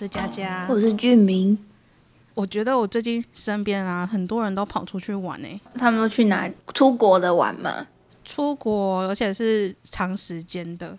[0.00, 0.66] 是佳佳。
[0.70, 1.58] 我是俊明。
[2.32, 6.50] 我觉得我最近身边啊，很多人都跑出去玩诶、他们都去哪？
[6.72, 7.86] 出国的玩吗？
[8.24, 10.96] 出国而且是长时间的，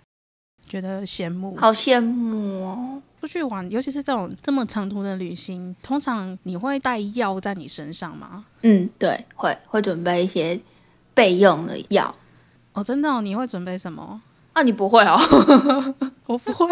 [0.67, 1.57] 觉得羡慕。
[1.57, 3.01] 好羡慕哦！
[3.19, 8.45] 出去玩，尤其是这种这么长途的旅行，通常你会带药在你身上吗？
[8.61, 10.59] 嗯，对，会会准备一些
[11.15, 12.13] 备用的药。
[12.73, 14.21] 哦，真的哦，你会准备什么？
[14.53, 15.17] 啊，你不会哦？
[16.27, 16.67] 我不会。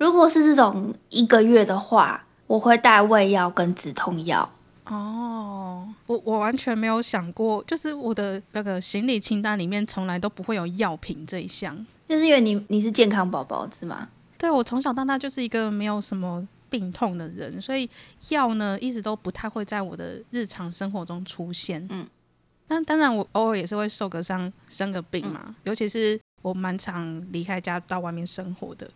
[0.00, 4.50] 如果是这种一个月的话，我会带胃药跟止痛药。
[4.86, 11.76] 哦，我我完全没有想过，就是我的那个行李清单里面从来都不会有药品这一项。
[12.08, 14.08] 就是因为你你是健康宝宝是吗？
[14.38, 17.88] 对我从小到大就是一个没有什么病痛的人，所以
[18.30, 21.86] 药呢一直都不太会在我的日常生活中出现。
[21.90, 22.08] 嗯，
[22.68, 28.90] 那当然我偶尔也是会受个伤、生个病嘛，尤其是我蛮常离开家到外面生活的。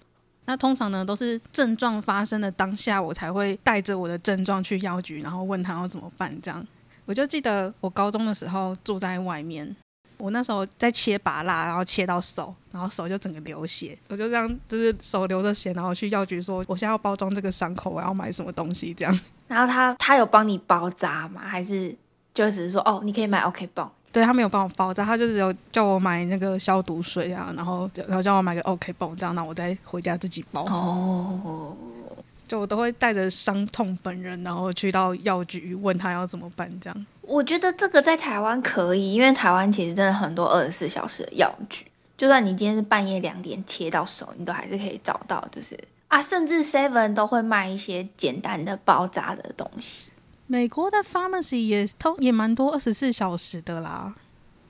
[0.46, 6.34] 那通常呢，都是症状发生的当下，我才会带着我的症状去药局，然后问他要怎么办。
[6.42, 6.66] 这样，
[7.06, 9.74] 我就记得我高中的时候住在外面，
[10.18, 19.20] 我那时候在切拔蜡，然后切到手，然后手就整个流血，我就这样就是手流着血，然后去药局说我现在要包装这个伤口，我要买什么东西这样。
[19.48, 21.40] 然后他他有帮你包扎吗？
[21.44, 21.94] 还是
[22.34, 23.90] 就只是说哦，你可以买 OK 绷？
[24.14, 30.62] 对他没有帮我包扎，他就只有叫我买那个消毒水啊，然后然后叫我买个 OK 绷，这样，那我再回家自己包。
[30.66, 31.76] 哦，
[32.46, 37.06] 就我都会带着伤痛本人，然后去到药局问他要怎么办，这样。
[37.22, 41.84] 我觉得这个在台湾可以，因为台湾其实真的很多二十四小时的药局，
[42.16, 45.76] 就算你今天是半夜两点切到手，你都还是可以找到，就是
[46.06, 50.10] 啊，甚至 Seven 都会卖一些简单的包扎的东西。
[50.46, 54.14] 美国的 pharmacy 也通也蛮多二十四小时的啦。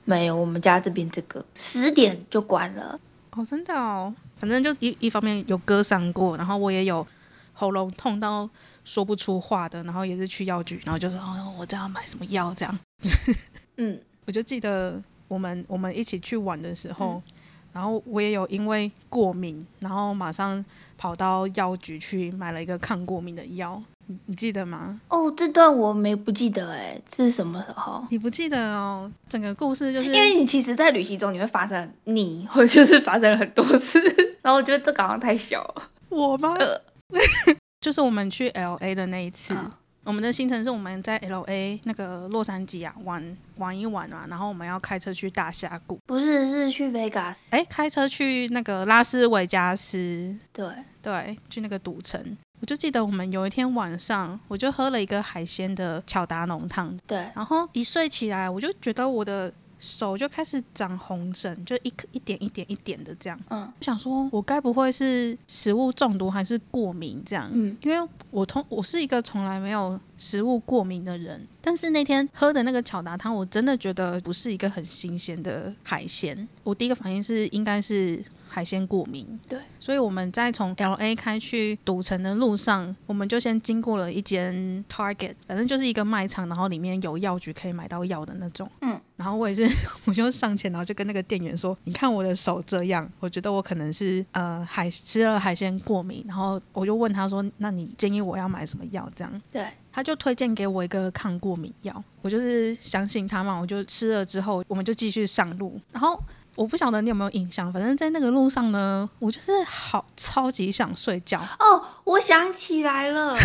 [0.05, 2.99] 没有，我们家这边这个十点就关了。
[3.31, 7.05] 哦，真的哦，反正就一一方面有割伤过，然后我也有
[7.53, 8.49] 喉咙痛到
[8.83, 12.79] 说不出话的，然后也是去药局，然后就说哦，我这要买什么药这样。
[13.77, 17.31] 嗯，我就记得我们我们一起去玩的时候，嗯
[17.73, 20.63] 然后我也有因为过敏，然后马上
[20.97, 24.99] 跑到药局去买了一个抗过敏的药，你你记得吗？
[25.09, 28.05] 哦，这段我没不记得哎，这是什么时候？
[28.09, 29.11] 你不记得哦？
[29.27, 33.99] 整个故事就是因为你其实，在旅行中你会发生你或者就是发生了很多事，
[34.41, 35.89] 然后我觉得这个好像太小了。
[36.09, 36.55] 我吗？
[36.59, 36.79] 呃
[37.81, 39.71] 就是我们去 L A 的那一次，嗯
[40.05, 47.33] 我们的行程是我们在 L A 那个洛杉矶啊玩玩一玩啊，然后我们要开车去大峡谷，不是，是去 Vegas。
[47.49, 50.67] 哎，开车去那个拉斯维加斯，对，
[51.01, 52.37] 对，去那个赌城。
[52.65, 63.39] 我就记得我们有一天晚上，我就喝了一个海鲜的巧达浓汤，对，然后一睡起来，我就觉得我的手就开始长红疹，就一颗一点一点一点的这样。
[63.49, 67.47] 嗯我想说，我该不会是食物中毒还是过敏这样？
[67.53, 76.47] 嗯因为我通我是一个从来没有食物过敏的人，但是那天喝的那个巧达汤，我真的觉得不是一个很新鲜的海鲜。
[76.63, 88.69] 我第一个反应是应该是海鲜过敏，对，所以我们在从 L A 开去赌城的路上，我们就先经过了一间 Target，反正就是一个卖场，然后里面有药局可以买到药的那种。
[88.81, 89.67] 嗯，然后我也是，
[90.05, 105.79] 我就上前，然后就跟那个店员说：“你看我的手这样，我觉得我可能是呃海吃了海鲜过敏。”然后我就问他说：“那你建议我要买什么药？”这样，对，他就推荐给我一个抗过敏药，我就是相信他嘛，我就吃了之后，我们就继续上路。
[105.91, 106.21] 然后
[106.55, 111.39] 我不晓得你有没有印象，反正在那个路上呢，我就是好超级想睡觉。
[111.59, 113.35] 哦，我想起来了，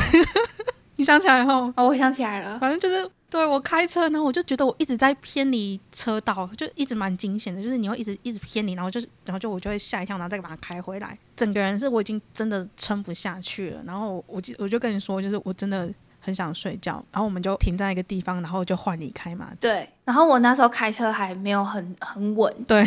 [0.97, 19.89] 你想起来后，哦，我想起来了，反正就是对我开车，然后我就觉得我一直在偏离车道，就一直蛮惊险的，就是你会一直一直偏离，然后就是然后就我就会吓一跳，然后再把它开回来，整个人是我已经真的撑不下去了，然后我就我就跟你说，就是我真的很想睡觉，然后我们就停在一个地方，然后就换你开嘛，对。
[20.05, 22.85] 然后我那时候开车还没有很很稳，对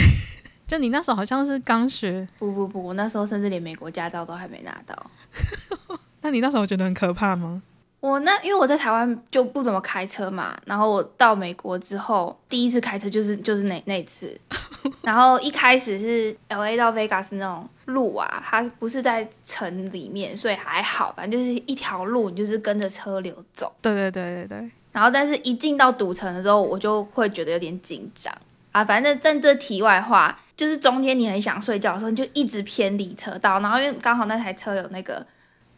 [0.67, 5.11] 就你那时候好像是刚学，不不不，我那时候甚至连美国驾照都还没拿到。
[6.21, 7.61] 那你那时候觉得很可怕吗？
[8.03, 14.37] 我那因为我在台湾就不怎么开车嘛，然后我到美国之后，第一次开车就是就是那那次，
[15.03, 23.73] 然后一开始是 L A 到 Vegas 那种路啊，它不是在城里面，所以还好，反正就是一条路，你就是跟着车流走。
[23.81, 28.35] 对对对对对，然后但是一进到赌城的时候，我就会觉得有点紧张
[28.73, 28.83] 啊。
[28.83, 35.25] 反正但这题外话，就是中间你很想睡觉的时候，你就一直偏离车道，然后因为刚好那台车有那个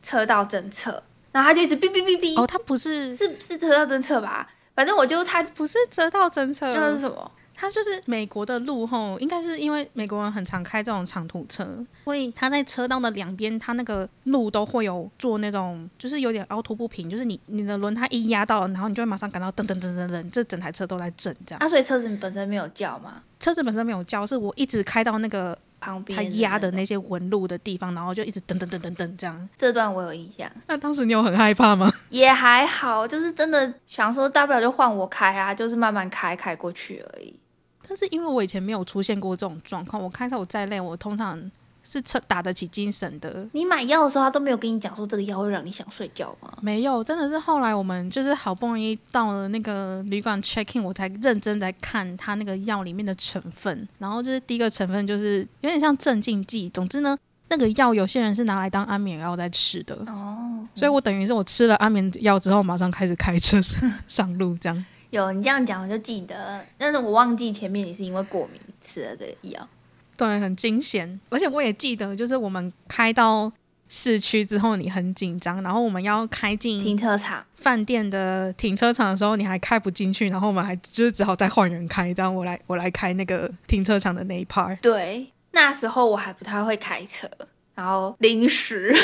[0.02, 1.04] 车道侦测，
[1.36, 2.42] 然后他就一直哔哔哔哔。
[2.42, 4.48] 哦，他不是是是车道侦测吧？
[4.74, 7.30] 反正我就他不是车道侦测，那是什么？
[7.54, 11.66] 他就是美国的路吼，应该是因为美国人很常开这种长途车，
[12.06, 21.60] 所以他在车道的两边，它那个路都会有做那种，就是有点凹凸不平，就是你你的轮胎一压到，然后你就会马上感到噔噔噔噔噔，这整台车都在震这样。
[21.60, 23.22] 啊，所以车子本身没有叫吗？
[23.40, 29.50] 车子本身没有叫，是我一直开到那个旁边它压的那些纹路的地方，然后就一直噔噔噔噔噔这样。
[29.58, 31.92] 这段我有印象，那当时你有很害怕吗？
[32.10, 37.36] 也还好，就是真的想说大不了就换我开啊，就是慢慢开开过去而已。
[37.88, 41.40] 但是因为我以前没有出现过这种状况，我开车我再累，我通常
[41.86, 43.48] 是车打得起精神的。
[43.54, 46.52] 你买药的时候，他都没有跟你讲说这个药会让你想睡觉吗？
[46.62, 53.88] 没有，真的是后来我们就是好不容易到了那个旅馆 check in，我才认真在看它那个药里面的成分。
[54.00, 57.16] 然后就是第一个成分就是有点像镇静剂，总之呢，
[57.50, 63.60] 那个药有些人是拿来当安眠药在吃的，哦，所以我等于是我吃了安眠药之后，马上开始开车
[64.08, 64.86] 上路这样。
[65.12, 69.66] 有你这样讲我就记得，但是我忘记前面你是因为过敏吃了这个药。
[70.18, 73.52] 对，很惊险，而且我也记得，就是我们开到
[73.88, 84.80] 市区之后，你很紧张，然后我们要开进停车场，饭店的停车场的时候，你还开不进去，然后我们还就是只好再换人开，这样我来我来开那个停车场的那一 part。
[84.80, 87.30] 对，那时候我还不太会开车，
[87.76, 88.96] 然后临时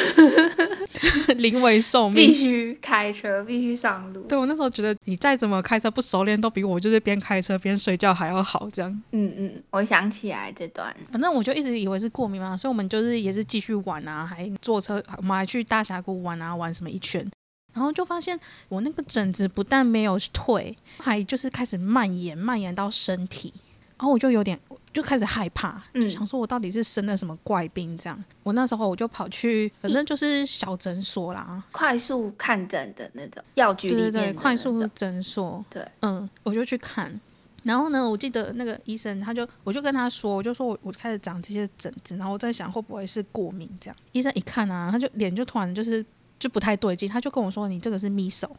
[1.38, 2.38] 临危受命必命。
[2.38, 4.21] 须开车，必须上路。
[4.21, 8.69] 对我那时候觉得，你再怎么开车不熟练，都比我就是边开车边睡觉还要好。
[8.71, 17.25] 这样，嗯嗯，我想起来这段，反正我就一直以为是过敏嘛，所以我们就是也是继续玩啊，还坐车，我们还去大峡谷玩啊，玩什么一圈。
[17.73, 18.38] 然后就发现
[18.68, 23.53] 我那个疹子不但没有退，还就是开始蔓延，蔓延到身体。
[23.97, 24.59] 然后我就有点
[24.93, 26.01] 就开始害怕，嗯。
[26.01, 28.23] 就想说我到底是生了什么怪病这样。
[28.43, 37.19] 我那时候我就跑去，反正就是小诊所啦，快速看诊的那种药局里对对对，面快速种诊所，对，嗯，我就去看。
[37.63, 43.95] 然后呢，我记得那个医生，他就我就跟他说，我就说我我开始长这些疹子，然后我在想会不会是过敏这样。
[44.13, 46.03] 医生一看啊，他就脸就突然就是
[46.39, 48.49] 就不太对劲，他就跟我说你这个是咪手，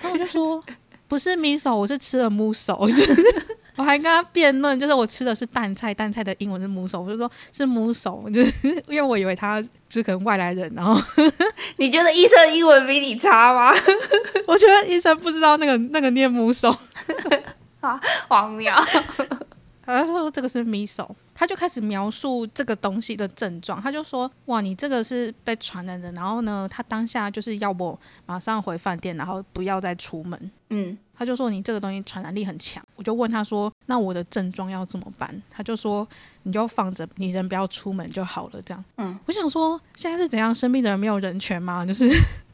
[0.00, 0.64] 然后我就说
[1.06, 3.22] 不是咪手，我是吃了木手，就是
[3.78, 11.00] 我还跟他辩论，就是我吃的是蛋菜，蛋菜的英文是母手，我就说是母手，就是因为我以为他是可能外来人，然后
[11.78, 13.72] 你觉得医生英文比你差吗？
[14.48, 16.76] 我觉得医生不知道那个那个念母手。
[17.80, 18.72] 啊荒谬。
[19.96, 23.80] 他说这个是 miso，他就开始描述这个东西的症状。
[23.80, 30.50] 他就说：“哇，你这个是被传染的。”然后呢，他当下就是要我马上回饭店，然后不要再出门。
[30.70, 36.06] 嗯，他就说：“你这个东西传染力很强。”我就问他说：“那我的症状要怎么办？”他就说
[36.44, 38.84] ：“你就放着，你人不要出门就好了。”这样。
[38.98, 40.54] 嗯，我想说，现在是怎样？
[40.54, 41.86] 生病的人没有人权吗？
[41.86, 42.06] 就是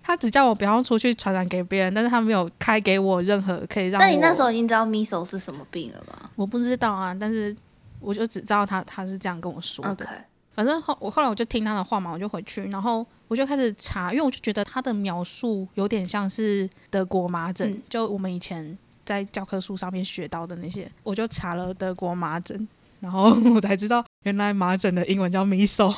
[0.06, 4.06] 他只叫我不要出去传染给别人，但是他没有开给我任何可以让我。
[4.06, 7.56] 那你那时候已经知道 miso 是什么病了吗我不知道啊，但是
[8.00, 10.06] 我就只知道他他是这样跟我说的。
[10.54, 22.68] 反正后我后来我就听他的话嘛，我就回去，然后我就开始查，因为我就觉得他的描述有点像是德国麻疹，嗯就我们以前在教科书上面学到的那些，我就查了德国麻疹，
[23.04, 25.94] 然后我才知道原来麻疹的英文叫 miso，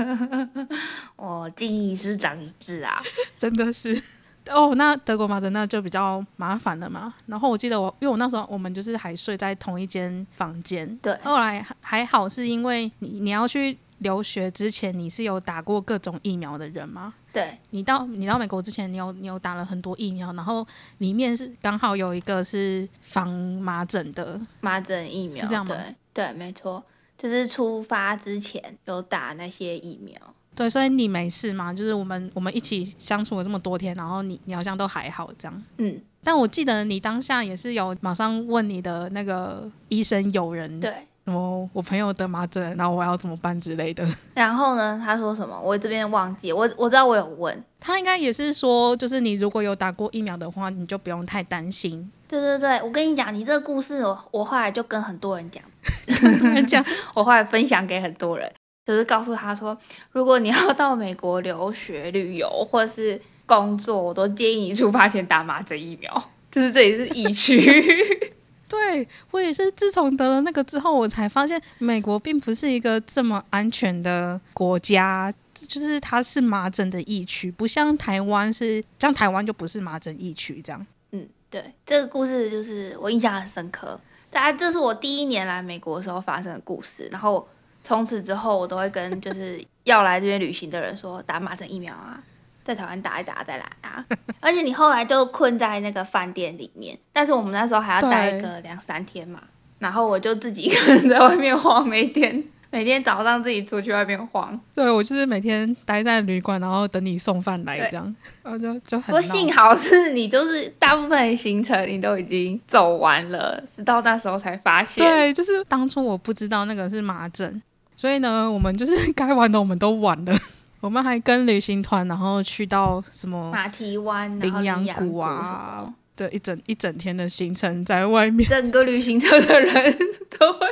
[1.18, 3.02] 我记忆是长一智啊。
[3.36, 4.00] 真的是。
[4.48, 7.12] 哦，那德国麻疹那就比较麻烦了嘛。
[7.26, 17.12] 然后我记得我，因为我那时候我们就是还睡在同一间房间，对，后来还还好，是因为你你要去留学之前，你是有打过各种疫苗的人吗？
[17.32, 20.66] 对，你到你到美国之前，你有你有打了很多疫苗，然后
[20.98, 25.76] 里面是刚好有一个是防麻疹的，麻疹疫苗是这样吗
[26.12, 26.84] 对对，没错，
[27.16, 30.14] 就是出发之前有打那些疫苗。
[30.54, 31.72] 对，所以你没事嘛？
[31.72, 35.64] 就是我们我们一起相处了这么多天，然后你你好像都还好这样。
[35.78, 41.06] 嗯，但我记得你当下也是有马上问你的那个医生友人，对。
[41.30, 44.04] 什么我朋友得麻疹，然后我要怎么办之类的。
[44.34, 45.56] 然后呢，他说什么？
[45.62, 47.64] 我这边忘记，我我知道我有问。
[47.78, 52.10] 他应该也是说，就是你如果有打过疫苗的话，你就不用太担心。
[52.26, 55.62] 对对对，我跟你讲，你这个故事我我后来就跟很多人讲，
[56.66, 56.84] 讲
[57.14, 58.52] 我后来分享给很多人，
[58.84, 59.78] 就是告诉他说，
[60.10, 68.34] 如果你要到美国留学、旅游或是工作，我都建议你出发前打麻疹疫苗，就是这里是疫区。
[68.70, 80.86] 对我也是，自从得了那个之后，我才发现美国并不是一个这么安全的国家，就是它是麻疹的疫区，不像台湾是，像台湾就不是麻疹疫区这样。
[81.10, 83.98] 嗯，对，这个故事就是我印象很深刻。
[84.30, 87.48] 大家这是我第一年来美国的时候发生的故事，然后
[87.82, 92.22] 从此之后，我都会跟就是 要来这边旅行的人说，打麻疹疫苗啊，
[92.64, 94.04] 在台湾打一打再来啊。
[94.40, 99.40] 而且你后来就困在那个饭店里面，但是我们那时候还要待对个两三天嘛。
[99.78, 104.60] 然后我就自己一个人在外面晃，每天 每天早上自己出去外面晃。
[104.74, 115.02] 对我就是每天待在旅馆，然后等你送饭来这样，然后就就很不过幸好是你就是大部分的行程你都已经走完了，直到那时候才发现。
[115.02, 117.60] 对，就是当初我不知道那个是麻疹，
[117.96, 120.32] 所以呢，我们就是该玩的我们都玩了。
[120.80, 128.48] 我们还跟旅行团，然后去到什么马蹄湾、羚羊羊谷啊对一整一整天的行程在外面。
[128.48, 129.98] 整个旅行车的人
[130.38, 130.66] 都会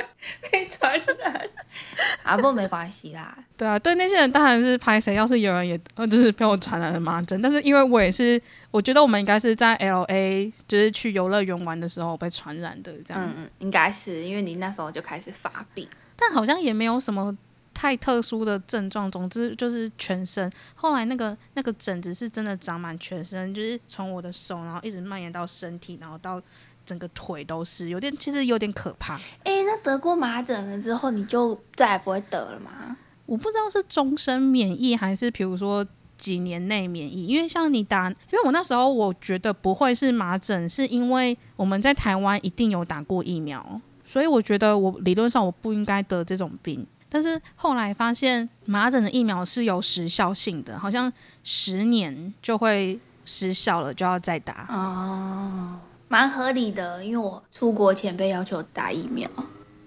[0.51, 1.41] 被传染。
[2.23, 8.39] 啊，不过没关系啦，对啊，对那些人当然是拍谁，要是有人也呃就是被我传染了麻疹，但是因为我也是，
[8.69, 15.87] 我觉得我们应该是在 L A 就是去游乐园玩的时候被传染的这样，嗯嗯，应该是因为你那时候就开始发病。
[16.15, 17.35] 但好像也没有什么
[17.79, 20.51] 太特殊的症状，总之就是全身。
[20.75, 26.41] 后来那个那个疹子是真的长满全身，就是从我的手，然后一直蔓延到身体，然后到
[26.85, 29.15] 整个腿都是，有点其实有点可怕。
[29.45, 32.97] 哎、那得过麻疹了之后，你就再也不会得了吗？
[33.25, 46.85] 我不知道是终身免疫还是比如说几年内免疫，因为像你打，因为我那时候我觉得不会是麻疹，是因为我们在台湾一定有打过疫苗，所以我觉得我理论上我不应该得这种病。
[47.09, 51.11] 但是后来发现麻疹的疫苗是有时效性的，好像
[51.43, 54.67] 十年就会失效了，就要再打。
[54.69, 59.29] 哦，蛮合理的，因为我出国前被要求打疫苗。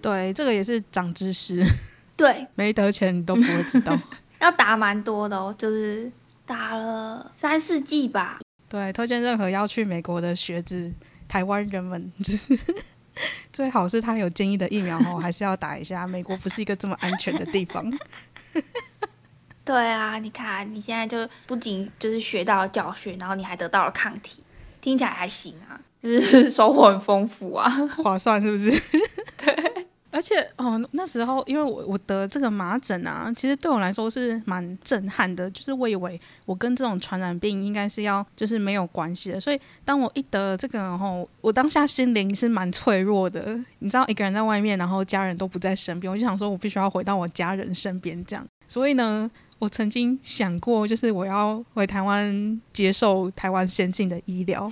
[0.01, 1.65] 对，这个也是长知识，
[2.17, 3.97] 对， 没得钱你都不会知道。
[4.41, 6.11] 要打蛮多的哦，就是
[6.45, 8.41] 打了三四季吧。
[8.69, 10.93] 对，推荐任何要去美国的学子、
[11.29, 12.59] 台湾人们，就是
[13.53, 16.07] 最好是他有建议的疫苗哦，还是要打一下。
[16.07, 17.85] 美国不是一个这么安全的地方。
[19.65, 24.43] 对啊，你看你现在就不仅就是学到了教训，然后你还得到了抗体，
[24.81, 27.71] 听起来还行啊，就是收获很丰富啊。
[27.97, 28.71] 划算是不是？
[29.39, 29.87] 对。
[30.13, 35.51] 而且哦，那时候因为我我得这个麻疹啊，其实对我来说是蛮震撼的。
[35.51, 43.59] 就是我以为我跟这种传染病应该是要就是没有关系的，所以当我一得这个，然后我当下心灵是蛮脆弱的。
[43.79, 48.47] 你知道，一个人在外面，然后家人都不在身边，我就想说我必须要回到我家人身边这样。
[48.69, 54.71] 所以呢，我曾经想过，就是我要回台湾接受台湾先进的医疗。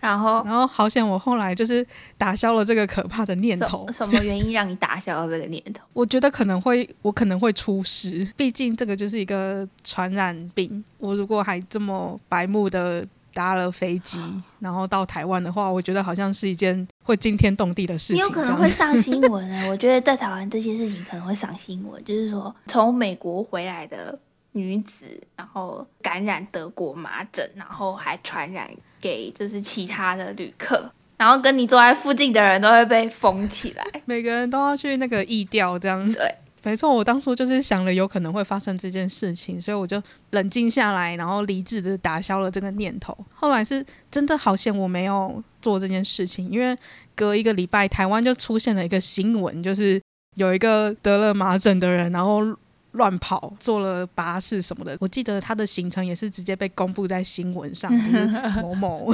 [0.00, 1.84] 然后然后好险，我后来就是
[2.16, 4.08] 打消了这个可怕的念头什。
[4.08, 5.82] 么原因让你打消了这个念头？
[5.92, 10.84] 我觉得可能会，我可能会出事，毕竟这个就是一个传染病。
[10.98, 14.20] 我如果还这么白目的搭了飞机，
[14.60, 18.16] 然后到台湾的话，我觉得好像是一件会惊天动地的事情。
[18.16, 19.66] 你有可能会上新闻啊！
[19.70, 24.18] 我觉得在台湾这些事情可能会上新闻，就是说从美国回来的
[24.58, 28.68] 女子，然后感染德国麻疹，然后还传染
[29.00, 33.84] 给就是其他的旅客，然后跟你坐在附近的人都会被封起来。
[34.04, 36.34] 每个人都要去那个疫调，这样对。
[36.64, 43.16] 没错，我当初就是想了有可能会发生这件事情，所以我就冷静下来，然后理智的打消了这个念头。
[43.32, 46.76] 后来是真的好险我没有做这件事情，因为
[47.14, 50.02] 隔一个礼拜，台湾就出现了一个新闻，就是
[50.34, 52.42] 有一个得了麻疹的人，然后
[52.92, 54.96] 乱跑，坐了巴士什么的。
[55.00, 58.26] 我记得他的行程也是直接被公布在新闻上， 就是
[58.62, 59.12] 某某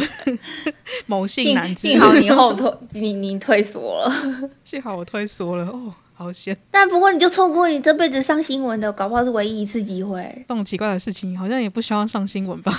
[1.07, 1.89] 某姓男子。
[1.89, 4.51] 幸好你后退， 你你退缩了。
[4.65, 6.57] 幸好我退缩了，哦，好险！
[6.71, 10.23] 但不过你就错过你这辈子上新闻的，搞不好是唯一一次机会。
[10.49, 12.73] 这种奇怪的事情好像也不需要上新闻吧？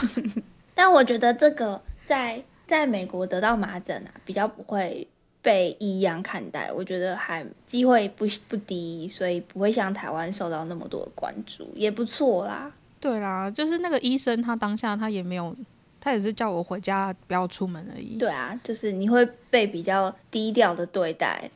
[0.73, 5.07] 但我觉得这个在在美国得到麻疹啊，比较不会
[5.45, 12.71] 被异样看待，我觉得还机会不不低，所以不会像台湾受到那么多的关注，也不错啦。
[12.99, 15.55] 对啦，就是那个医生，他当下他也没有，
[16.01, 18.17] 他也是叫我回家不要出门而已。
[18.17, 21.47] 对啊，就是你会被比较低调的对待。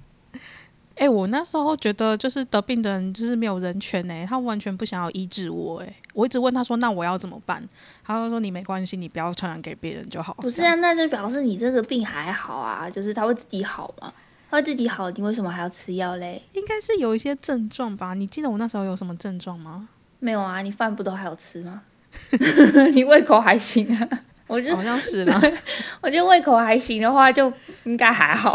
[0.96, 7.62] 哎、我那时候觉得就是得病的人就是没有人权哎、他完全不想要医治我哎、我一直问他说那我要怎么办？
[8.04, 10.34] 他就说你没关系，你不要传染给别人就好。
[10.34, 14.12] 不是啊，那就表示你这个病还好啊，就是他会自己好嘛。
[14.50, 16.42] 它会自己好，你为什么还要吃药嘞？
[16.54, 18.14] 应该是有一些症状吧？
[18.14, 19.88] 你记得我那时候有什么症状吗？
[20.18, 21.82] 没有啊，你饭不都还有吃吗？
[22.94, 24.08] 你胃口还行啊。
[24.48, 25.40] 我觉得好像是啦。
[26.02, 27.52] 我觉得胃口还行的话，就
[27.84, 28.54] 应该还好。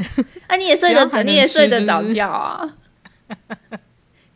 [0.48, 2.76] 啊，你也睡得着，你也睡得着觉啊。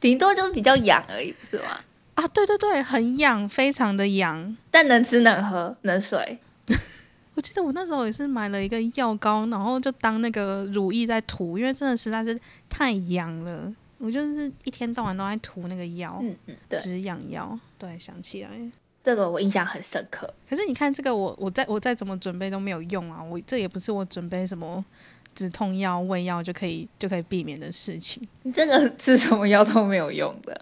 [0.01, 1.79] 顶多就是比较痒而已，不是吗？
[2.19, 4.57] 啊，对对对，很痒，非常的痒。
[4.73, 6.37] 但能吃能喝能睡。
[7.35, 12.37] 我记得我那时候也是买了一个药膏，然后就当那个乳液在涂，因为真的实在是
[12.69, 13.73] 太痒了。
[13.99, 17.57] 我就是一天到晚都在涂那个药，嗯嗯，对，止痒药。
[17.79, 18.51] 对，想起来。
[19.05, 20.29] 这个我印象很深刻。
[20.49, 23.23] 可是你看这个我，我再我再怎么准备都没有用啊！
[23.23, 24.85] 我这也不是我准备什么
[25.37, 28.27] 止痛药、胃药就可以就可以避免的事情。
[28.43, 30.61] 你这个吃什么药都没有用的。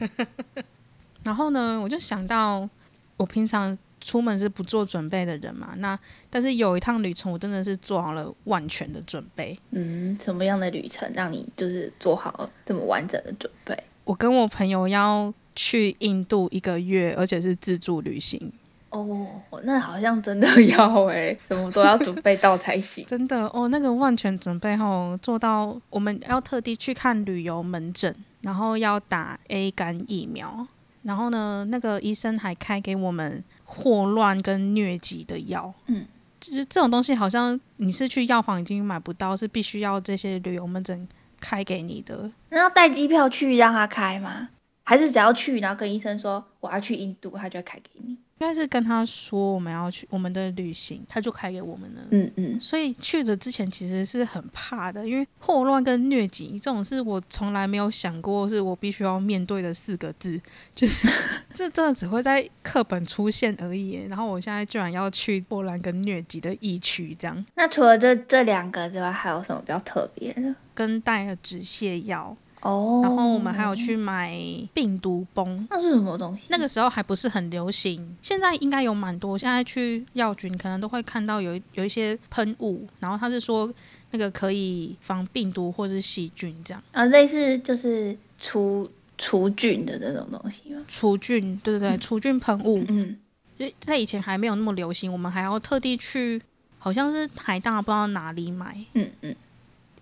[1.24, 2.68] 然后呢，我就想到
[3.16, 5.98] 我平常出门是不做准备的人嘛，那
[6.30, 9.58] 但是有一趟旅程，我真的是做好了万全的准备。
[9.70, 13.76] 嗯，什么样的旅程让你就是做好了这么完整的准备？
[14.04, 18.50] 我跟我朋友要去印度一个月，而且是自助旅行。
[18.90, 19.28] 哦，
[19.64, 23.04] 那好像真的要哎，什么都要准备到才行。
[23.10, 30.66] 真的哦，那个万全准备后做到，我们要特地去看旅游门诊，然后要打 A 肝疫苗，
[31.02, 35.72] 然后呢，那个医生还开给我们霍乱跟疟疾的药。
[35.86, 36.06] 嗯，
[36.40, 41.08] 就是这种东西，好像你是去药房已经买不到，是必须要这些旅游门诊
[41.40, 42.30] 开给你的。
[42.50, 44.48] 那要带机票去让他开吗？
[44.84, 48.16] 还是只要去，然后跟医生说我要去印度，他就会开给你？
[48.40, 52.02] 应该是跟他说我们要去我们的旅行，他就开给我们了。
[52.10, 60.40] 嗯嗯，所以去的之前其实是很怕的，因为霍乱跟疟疾这种是我从来没有想过是我必须要面对的四个字，
[60.74, 61.08] 就是
[61.52, 64.06] 这真的只会在课本出现而已。
[64.08, 67.44] 然后我现在居然要去波兰跟疟疾的疫区，这样。
[67.56, 70.54] 那除了这这两个之外，还有什么比较特别的？
[70.74, 72.36] 跟带了止泻药。
[72.62, 74.36] 哦，然后我们还有去买
[74.74, 76.42] 病毒崩，那是什么东西？
[76.48, 79.38] 那个时候还不是很流行，现在应该有蛮多。
[79.38, 83.72] 现在去药局可能都会看到有有一些喷雾，然后他是说
[84.10, 86.82] 那个可以防病毒或是细菌这样。
[86.92, 90.82] 啊，类似就是除除菌的那种东西吗？
[90.88, 92.82] 除菌，对对对，除菌喷雾。
[92.88, 93.16] 嗯，
[93.58, 96.40] 就在以前还没有那么流行，我们还要特地去，
[96.78, 98.76] 好像是台大不知道哪里买。
[98.94, 99.36] 嗯嗯。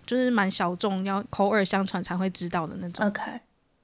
[0.07, 3.05] 就是蛮小众，要口耳相传才会知道的那种。
[3.05, 3.21] OK，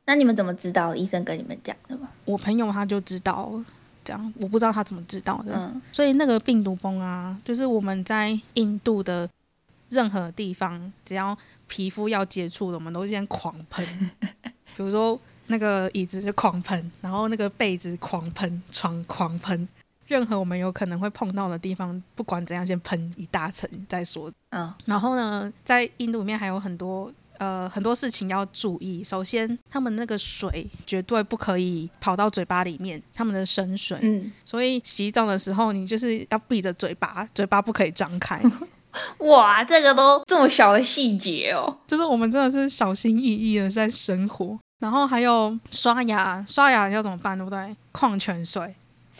[0.06, 0.96] 那你们怎么知道？
[0.96, 2.10] 医生跟你们讲的吗？
[2.26, 3.52] 我朋友他就知道，
[4.04, 5.54] 这样我不知道他怎么知道的。
[5.56, 9.30] 嗯，所以那个病毒崩啊，就是我们在印度的
[9.90, 11.38] 任何地方，只要
[11.68, 13.86] 皮肤要接触的，我们都先狂喷。
[14.76, 19.68] 比如说那个椅子就狂喷，然后那个被子狂喷，床狂喷。
[20.08, 24.32] 任何我们有可能会碰到的地方，不管怎样，先喷一大层再说。
[24.50, 29.04] 嗯，然后呢，在印度里面还有很多呃很多事情要注意。
[29.04, 33.98] 首先，他们那个水绝对不可以跑到嘴巴里面，他们的生水。
[34.02, 38.42] 嗯，所以洗澡的时候，你就是要闭着嘴巴，嘴巴不可以张开。
[39.20, 44.60] 哇，这个都这么小的细节哦，就是我们真的是小心翼翼的在生活。
[44.80, 47.76] 然后还有刷牙，刷牙要怎么办，对不对？
[47.94, 48.76] 矿泉水。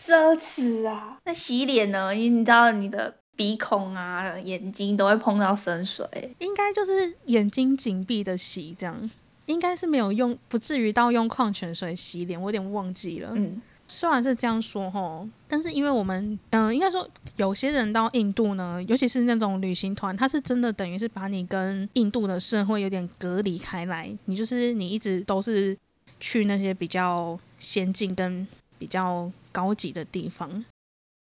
[0.06, 1.18] 奢侈啊！
[1.24, 2.12] 那洗脸呢？
[2.12, 9.10] 你知道你的鼻孔啊、眼睛都会碰到生水，应该就是眼睛紧闭的洗，这样
[9.46, 12.40] 应该是没有用，不至于到用矿泉水洗脸。
[12.40, 13.32] 我有点忘记了。
[13.34, 24.12] 嗯，虽然是这样说吼，但是因为我们，嗯，应该说有些人到印度呢，尤其是那种旅行团，他是真的等于是把你跟印度的社会有点隔离开来。
[24.26, 25.78] 你就是你一直都是
[26.20, 28.46] 去那些比较先进跟
[28.84, 29.32] 比较。
[29.54, 30.66] 高级的地方，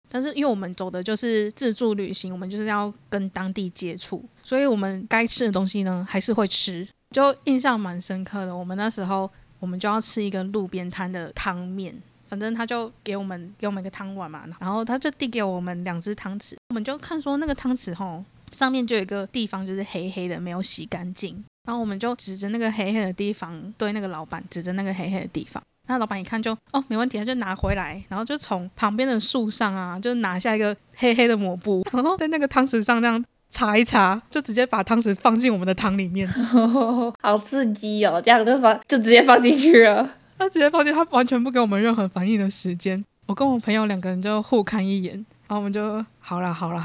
[0.06, 8.54] 但是因为我们走的就是自助旅行，我们就是要跟当地接触，所以我们该吃的东西呢还是会吃，就印象蛮深刻的。
[8.54, 11.94] 我们那时候我们就要吃一个路边摊的汤面，
[12.28, 25.62] 反正他就给我们给我们一个汤碗嘛，然后他就递给我们两只汤匙，我们就看说那个汤匙吼上面就有一个地方就是黑黑的，没有洗干净，然后我们就指着那个黑黑的地方对那个老板指着那个黑黑的地方。
[25.88, 36.28] 那老板一看就哦没问题，他就拿回来，然后就从旁边的树上啊，就拿下一个黑黑的抹布， 然后在那个汤匙上这样擦一擦，就直接把汤匙放进我们的汤里面，
[37.20, 38.20] 好刺激哦！
[38.22, 43.02] 这样就放就直接放进去了， 他直接放进，他完全不给我们任何反应的时间。
[43.26, 45.14] 我跟我朋友两个人就互看一眼，
[45.46, 46.82] 然后我们就好了好了。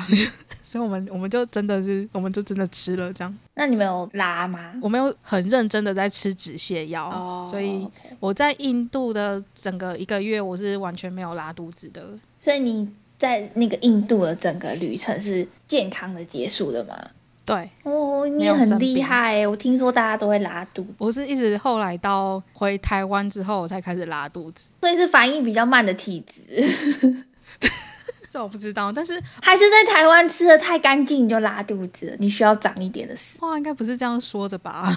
[0.63, 3.37] 所以我们我们就真的是，我们就真的吃了这样。
[3.55, 4.73] 那你们有拉吗？
[4.81, 7.87] 我没有很认真的在吃止泻药，所以
[8.19, 12.17] 我在印度的整个一个月，我是完全没有拉肚子的。
[12.39, 16.95] 所以你在那个印度的整个旅程是健康的结束的吗？
[17.45, 19.45] 对，哦，你也很厉害。
[19.45, 27.25] 我听说大家都会拉肚子，我是一直后来到回台湾之后，我才开始拉肚子，所以是反应比较慢的体质。
[28.33, 33.37] 这我不知道，但是还是在台湾吃的太干净你就拉肚子，你需要长一点的屎。
[33.39, 34.91] 话应该不是这样说的吧？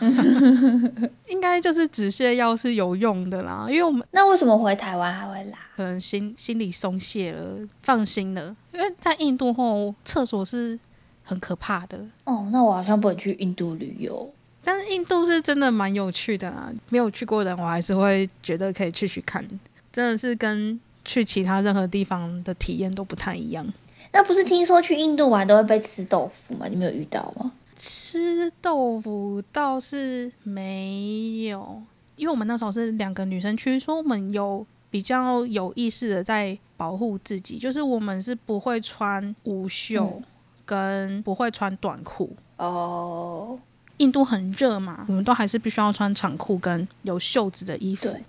[1.29, 5.59] 应该就是止泻药是有用的啦，因为我们那为什么回台湾还会拉？
[5.77, 8.57] 可能心心里松懈了，放心了。
[8.73, 10.79] 因为在印度后厕所是
[11.23, 12.49] 很可怕的哦。
[12.51, 14.33] 那我好像不能去印度旅游，
[14.65, 16.73] 但是印度是真的蛮有趣的啦。
[16.89, 19.47] 没有去过的人，我还是会觉得可以去去看，
[19.93, 20.81] 真的是跟。
[21.07, 23.67] 去其他任何地方的体验都不太一样。
[24.13, 26.67] 那不是听说去印度玩都会被吃豆腐吗？
[26.69, 27.53] 你没有遇到吗？
[27.75, 31.83] 吃豆腐倒是没有，
[32.17, 40.23] 因为我们那时候是两个女生去，说我们有比较有意识的在保护自己，就是我们是不会穿无袖，
[40.65, 42.35] 跟不会穿短裤。
[42.57, 43.59] 哦，
[43.99, 48.09] 印度很热嘛，我们都还是必须要穿长裤跟有袖子的衣服。
[48.09, 48.23] 对。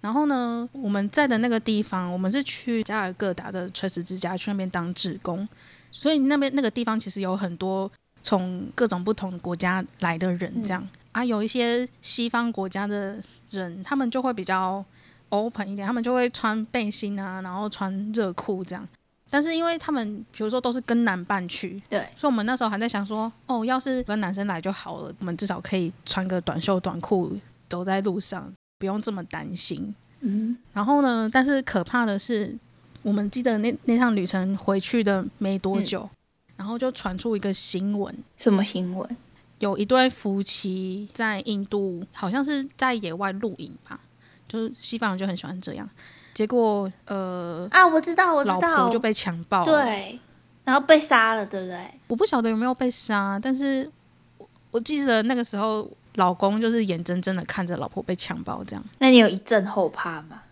[0.00, 5.46] 然后呢，我们在的那个地方，我们是去加尔各答的垂死之家去那边当志工，
[5.90, 7.90] 所以那边那个地方其实有很多
[8.22, 14.82] 从各种不同国家来的人，这样、啊，有一些西方国家的人，他们就会比较
[15.28, 18.88] open 一点，他们就会穿背心啊，然后穿热裤这样。
[19.32, 29.94] 但是因为他们比如说都是跟男伴去，对，所以我们那时候还在想说，哦，要是跟男生来就好了，我们至少可以穿个短袖短裤走在路上，不用这么担心。
[30.20, 32.56] 嗯，然后呢，但是可怕的是，
[33.02, 36.08] 我们记得那那趟旅程回去的没多久，
[36.56, 39.16] 然后就传出一个新闻，什么新闻？
[39.58, 44.00] 有一对夫妻在印度，好像是在野外露营吧，
[44.48, 45.86] 就是西方人就很喜欢这样。
[46.32, 49.84] 结果呃，啊，我知道，我知老道，婆就被强暴了。
[49.84, 50.18] 对，
[50.64, 51.78] 然后被杀了，对不对？
[52.08, 53.90] 我不晓得有没有被杀，但是
[54.38, 60.42] 我我记得那个时候，老公就是眼睁睁的看着老婆被强暴，这样那你有一阵后怕吗？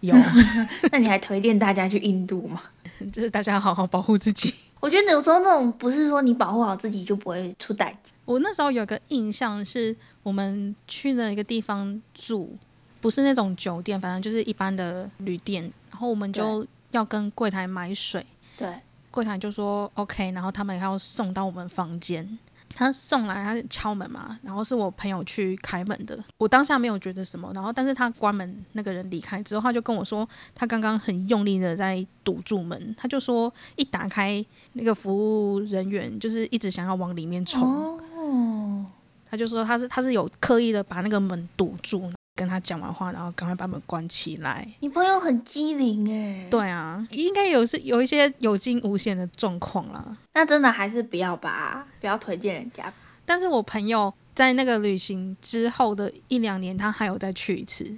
[0.00, 0.14] 有，
[0.92, 2.62] 那你还推荐大家去印度吗？
[3.12, 4.52] 就是大家好好保护自己。
[4.78, 12.54] 我觉得有时候那种不是说你保护好自己就不会出歹子，我那时候有个印象是，我们去了一个地方住，
[13.00, 18.24] 不是那种酒店，反正就是一般的旅店，然后我们就要跟柜台买水，
[18.58, 18.68] 对，
[19.10, 22.38] 柜台就说 OK，然后他们还要送到我们房间。
[22.78, 26.22] 他送来，他敲门嘛，然后是我朋友去开门的。
[26.36, 38.84] 我当下没有觉得什么，然后但是他关门那个人离开之后，他就跟我说，他刚刚很用力的在堵住门，他就说一打开那个服务人员就是一直想要往里面冲，哦，
[39.24, 44.68] 他就说他是他是有刻意的把那个门堵住，跟他讲完话，然后赶快把门关起来。
[44.80, 50.16] 你朋友很机灵哎，对啊，应该有是有一些有惊无险的状况啦。
[50.34, 52.92] 那真的还是不要吧，不要推荐人家。
[53.24, 57.90] 但是我朋友在那个旅行之后的一两年，他还有再去一次，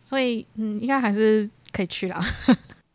[0.00, 2.18] 所以嗯，应该还是可以去啦，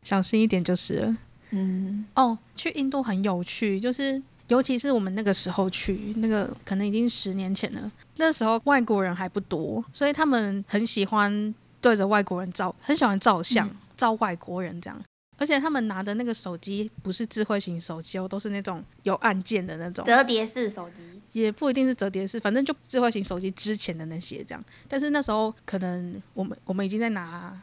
[0.03, 1.17] 小心一点就是了。
[1.51, 15.01] 嗯，哦，去印度很有趣，就是尤其是我们那个时候去，那个可能已经十年前了，那时候外国人还不多，所以他们很喜欢对着外国人照，很喜欢照相，嗯照外国人这样。
[15.39, 20.03] 而且他们拿的那个手机不是智慧型手机哦，都是那种有按键的那种。
[20.03, 24.63] 折叠式手机，也不一定是折叠式，反正就智慧型手机之前的那些这样。
[24.87, 27.55] 但是那时候可能我们我们已经在拿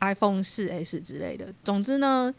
[0.00, 1.46] iPhone 四 S 之类的。
[1.62, 2.34] 总之呢，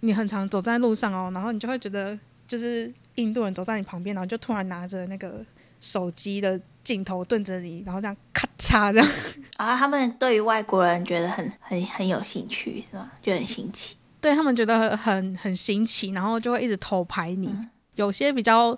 [0.00, 5.44] 你很常走在路上哦，然后你就会觉得就是印度人走在你旁边，然后就突然拿着那个
[5.82, 9.08] 手机的镜头对着你，然后这样咔嚓这样。
[9.58, 13.12] 啊，他们对于外国人觉得很 很很有兴趣是吗？
[13.22, 13.96] 觉得很新奇。
[14.22, 17.48] 对他们觉得很很新奇，然后就会一直偷拍你。
[17.48, 18.74] 嗯有些比较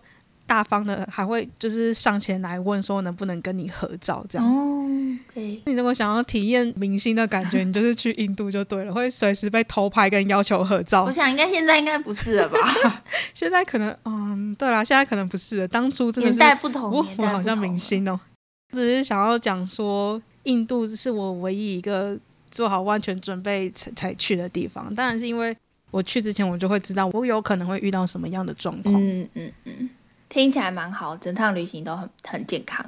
[0.46, 4.46] 大方的还会就是上前来问说能不能跟你合照这样。
[4.46, 5.62] 哦，可以。
[5.66, 11.12] 你如果想要体验明星的感觉，你就是去印度就对了，会随时被偷拍跟要求合照我。
[11.12, 12.58] 想应该现在应该不是了吧？
[13.32, 18.18] 现在可能，嗯，对啦，现在可能不是了，当初真的年是代不同，我好像明星哦，
[18.72, 22.18] 只是想要讲说，印度是我唯一一个
[22.50, 24.94] 做好万全准备才才去的地方。
[24.94, 25.56] 当然是因为
[25.90, 28.94] 我去之前，我就会知道我有可能会遇到什么样的状况。
[29.00, 29.90] 嗯嗯嗯，
[30.34, 32.84] 听起来蛮好，整趟旅行都很很健康。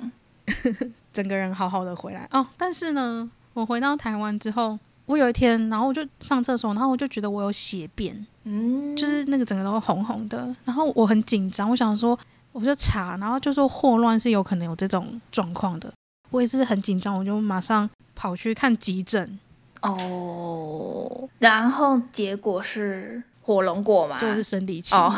[1.14, 2.44] 整个人好好的回来哦。
[2.56, 12.18] 但是呢，我回到台湾之后，我有一天，然后我就上厕所，然后我就觉得我有血便，嗯，就是那个整个都红红的，然后我很紧张，我想说，
[12.50, 15.88] 我就查，然后就说霍乱是有可能有这种状况的，
[16.30, 19.38] 我也是很紧张，我就马上跑去看急诊，
[19.82, 24.18] 哦，然后结果是火龙果嘛？
[24.18, 25.14] 就是生理期，哦，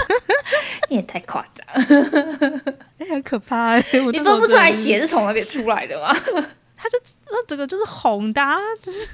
[0.88, 1.66] 你也太夸张，
[2.96, 6.10] 哎、很可怕、欸，你分不出来血是从哪里出来的吗？
[7.30, 9.06] 那整个就是红的、啊，就是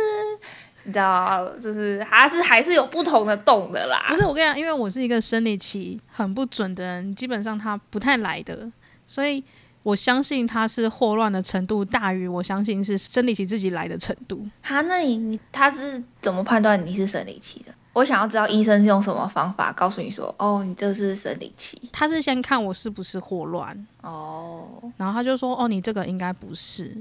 [0.84, 4.06] 你知道，就是还是还是有不同的洞的啦。
[4.08, 8.66] 不是我跟你讲，因为我是一个生理期很不准的人，基本上它不太来的，
[9.06, 9.44] 所以
[9.84, 14.44] 我相信他是霍乱的程度大于我相信是生理期自己来的程度。
[14.62, 17.72] 哈，那你你他是怎么判断你是生理期的？
[17.92, 21.80] 我想要知道医生是用什么方法告诉你说，哦，你这是生理期。
[21.92, 24.66] 他是先看我是不是霍乱，哦，
[24.96, 26.92] 然后他就说：“哦，你这个应该不是。”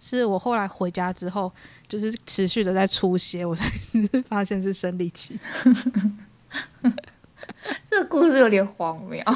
[0.00, 1.52] 是我后来回家之后，
[1.86, 3.70] 就是持续的在出血，我才
[4.30, 5.38] 发现是生理期。
[7.90, 9.22] 这故事有点荒谬。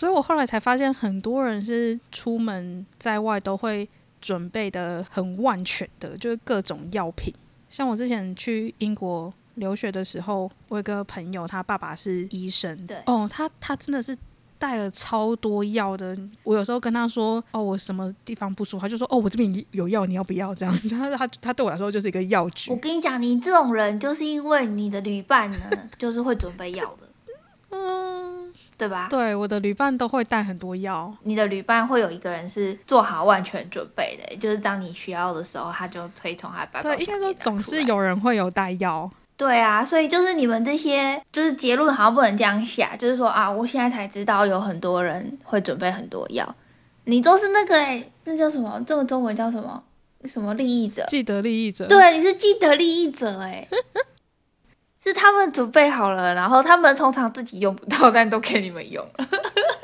[0.00, 3.86] 所以我后来才发现，很多人是出门在外都会
[4.18, 7.30] 准备的很万全的，就是各种药品。
[7.68, 14.16] 像我之前去英国留学的时候，我有个朋友，他爸爸是医生，对哦，他他真的是
[14.58, 16.16] 带了超多药的。
[16.44, 20.54] 我有时候跟他说，哦，我什么地方不舒服，他就说，哦，我这边有药，你要不要？
[20.54, 22.76] 这样，他他他对我来说就是一个药局我。
[22.78, 25.58] 跟你讲，你这种人就是因为你的旅伴呢，
[25.98, 27.08] 就是会准备药的，
[27.68, 28.39] 嗯，
[28.80, 29.08] 对吧？
[29.10, 31.12] 对，我的旅伴都会带很多药。
[31.24, 39.10] 你的旅伴会有一个人是做好万全准备的，就是当你需要的时候，他就推从他的包包对，应该说总是有人会有带药。
[39.36, 46.54] 对啊，所以就是你们这些，就是结论好像不能这样下，就是说啊，我现在才知道有很多人会准备很多药，
[47.04, 48.82] 你都是那个哎、那叫什么？
[48.86, 49.82] 这个中文叫什么？
[50.26, 51.04] 什么利益者？
[51.08, 51.86] 既得利益者。
[51.86, 53.66] 对，你是既得利益者哎、
[55.02, 59.28] 是他们准备好了，然后他们通常自己用不到，但都给你们用了。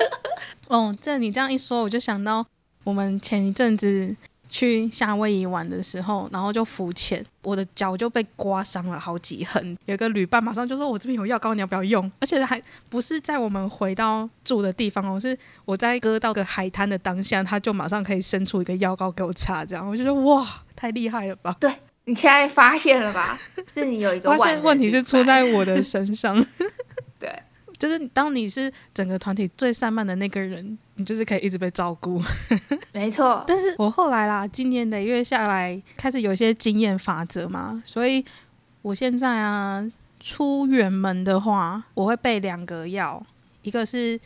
[0.67, 2.45] 哦，这你这样一说，我就想到
[2.83, 4.15] 我们前一阵子
[4.49, 9.77] 去夏威夷玩的时候，然后就浮潜，我的脚就被刮伤了好几痕。
[9.85, 21.55] 有一个旅伴马上就说：“我这边有药膏，你要不要用？”而且还不是在我们回到住的地方哦，是我在割到个海滩的当下，他就马上可以伸出一个药膏给我擦，这样我就说哇，太厉害了吧！
[21.59, 21.73] 对
[22.07, 23.37] 你现在发现了吧？
[23.73, 26.33] 是你有一个发现问题是出在我的身上。
[27.19, 27.29] 对，
[27.77, 32.21] 就是当你是整个团体最散漫的那个人，你就是可以一直被照顾。
[32.93, 38.23] 没错，但是我后来啦，今年累月下来，开始有一些经验法则嘛，所以
[38.81, 39.85] 我现在啊，
[40.21, 43.21] 出远门的话，我会备两个药，
[43.63, 44.17] 一个是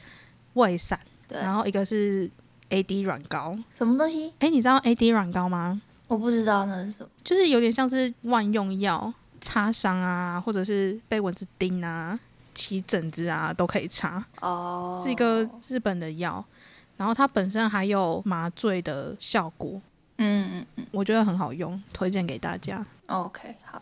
[0.53, 2.29] 胃散，然后一个是
[2.69, 3.57] AD 软膏。
[3.75, 4.31] 什么东西？
[4.37, 5.81] 诶，你知道 AD 软膏吗？
[6.11, 7.09] 我不知道那是什么。
[7.23, 12.19] 就是有点像是万用药，擦伤啊，或者是被蚊子叮啊、
[12.53, 14.21] 起疹子啊，都可以擦。
[14.41, 16.43] 哦，是一个日本的药，
[16.97, 19.81] 然后它本身还有麻醉的效果，
[20.17, 22.85] 嗯嗯嗯我觉得很好用，推荐给大家。
[23.05, 23.81] ，OK，好。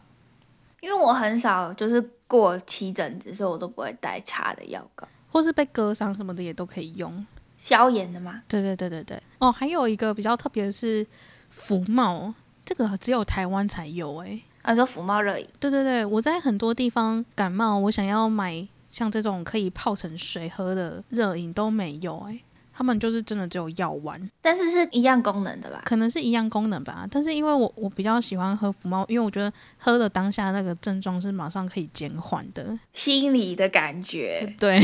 [0.81, 7.25] 因为我很少就是过起疹子，所以我都不会带擦的药膏，或是被割伤什么的也都可以用。
[7.57, 8.43] 消炎的嘛。
[8.47, 9.21] 对对对对对。
[9.39, 11.05] 哦，还有一个比较特别的是
[11.49, 12.33] 福茂，
[12.65, 22.41] 这个只有台湾才有诶、啊，你说福茂热饮，对对对，我在很多地方感冒，我想要买像这种可以泡成水喝的热饮都没有诶、
[22.79, 25.81] 他们就是真的只有药丸，但是是一样功能的吧？
[25.83, 27.05] 可能是一样功能吧。
[27.11, 32.79] 但是因为我我比较喜欢喝福猫，因为我觉得喝的当下那个症状是马上可以减缓的。
[32.93, 34.79] 心理的感觉，对，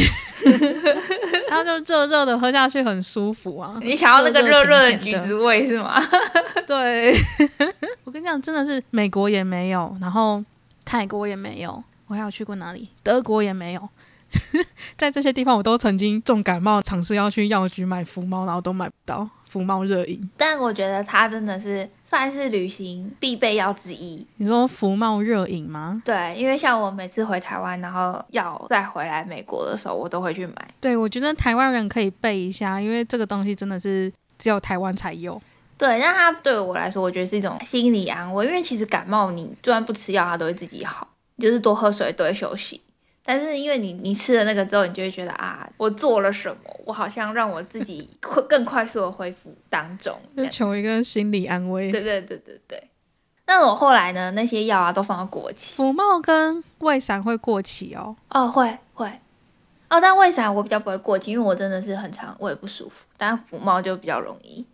[1.47, 3.79] 然后就热热的喝下去很舒服啊。
[3.81, 6.03] 你想要那个热热的橘子味是吗？
[6.67, 7.15] 对，
[8.03, 10.43] 我跟你讲，真的是美国也没有，然后
[10.83, 12.89] 泰国也没有，我还有去过哪里？
[13.03, 13.89] 德国也没有。
[14.97, 20.29] 在这些地方，我都曾经重感冒，尝试要去药局买福猫，然后都买不到福猫热饮。
[20.37, 24.25] 但我觉得它真的是算是旅行必备药之一。
[24.37, 26.01] 你说福猫热饮吗？
[26.05, 30.55] 对，因为像我每次回台湾，然后要再回来美国的时候，我都会去买。
[30.79, 35.41] 对，我觉得台湾人可以备一下，因为这个东西真的是只有台湾才有。
[35.77, 41.05] 对，那它对我来说，我觉得是一种心理安慰，因为其实感冒你就算不吃药，它都会自己好，
[41.37, 42.79] 就是多喝水，多休息。
[43.27, 46.79] 但是因为你你吃了那个之后，你就会觉得啊，我做了什么？
[46.85, 50.15] 我好像让我自己 会更快速的恢复当中。
[50.37, 51.91] 就求一个心理安慰。
[51.91, 52.83] 对对对对对。
[53.47, 55.73] 那我后来呢，那些药啊都放到过期。
[55.75, 58.15] 福茂跟胃散会过期哦。
[58.29, 59.07] 哦，会会。
[59.89, 63.05] 哦，但胃散我比较不会过期，因为我真的是很常胃不舒服。
[63.17, 64.65] 但福茂就比较容易，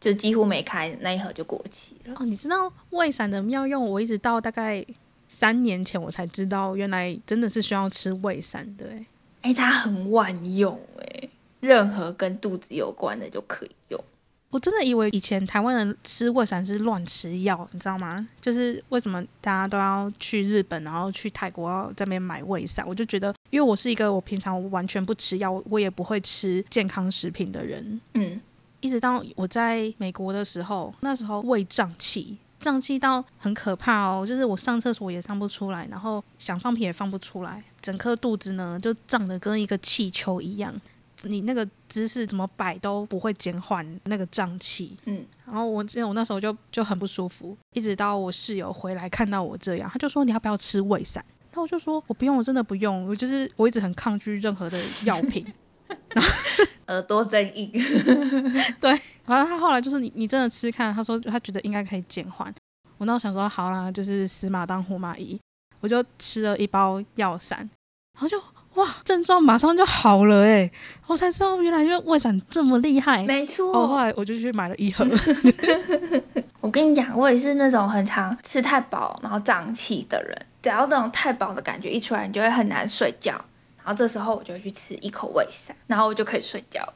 [0.00, 2.14] 就几乎没开那一盒就过期了。
[2.18, 4.84] 哦，你知道胃散的妙用，我一直到大概
[5.28, 8.86] 三年前我才知道，原来真的是需要吃胃散的。
[8.90, 9.06] 哎，
[9.42, 11.28] 哎，它很万用哎，
[11.60, 14.04] 任何跟肚子有关的就可以用。
[14.50, 18.26] 我真的以为以前台湾人吃胃散是乱吃药，你知道吗？
[18.40, 22.82] 就是为什么大家都要去日本，然后去泰国要这边买胃散？
[22.88, 28.40] 我就觉得，因为我是一个我平常完全不吃药，我也不会吃健康食品的人，嗯，
[28.80, 40.74] 一直到我在美国的时候，那时候胃胀气，胀气到很可怕哦，就是我上厕所也上不出来，然后想放屁也放不出来，整颗肚子呢就胀得跟一个气球一样，
[41.22, 44.96] 你那个姿势怎么摆都不会减缓那个胀气。
[45.04, 51.24] 嗯，然后我记得我那时候就就很不舒服，一直到我室友回来看到我这样，他就说你要不要吃胃散？
[51.54, 55.46] 那我就说我不用，我真的不用，我就是我一直很抗拒任何的药品。
[56.88, 57.70] 耳朵真硬。
[58.80, 58.90] 对
[59.26, 62.52] 然后他后来就是你，你真的吃看，他说他觉得应该可以减缓。
[62.96, 65.38] 我那时候想说好啦，就是死马当活马医，
[65.80, 68.40] 我就吃了一包药散，然后就
[68.74, 70.70] 哇，症状马上就好了哎，
[71.06, 73.22] 我才知道原来因为胃散这么厉害。
[73.24, 73.72] 没错。
[73.72, 75.04] 哦，后来我就去买了一盒。
[76.60, 83.40] 我跟你讲，我也是那种很常吃太饱然后胀气的人，只要那种太饱的感觉一出来，你就会很难睡觉。
[83.88, 86.86] 然后这时候我就去吃一口胃散，然后我就可以睡觉。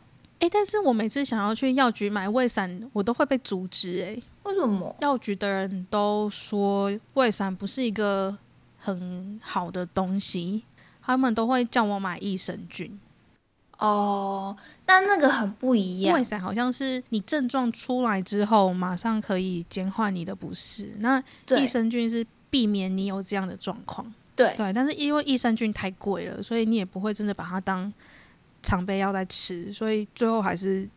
[0.40, 4.02] 哎，但是我每次想要去药局买胃散，我都会被阻止。
[4.02, 4.94] 哎，为什么？
[5.00, 8.36] 药局的人都说胃散不是一个
[8.76, 10.64] 很好的东西，
[11.00, 13.00] 他们都会叫我买益生菌。
[13.78, 16.14] 哦，但那个很不一样。
[16.14, 20.92] 胃散好像是你症状出来之后，马上可以减缓你的不适。
[20.98, 21.24] 那
[21.56, 24.12] 益生菌是避免你有这样的状况。
[24.34, 27.92] 对对，但是因为益生菌太贵了，所以你也不会真的把它当。
[28.64, 30.88] 常备药在吃，所以最后还是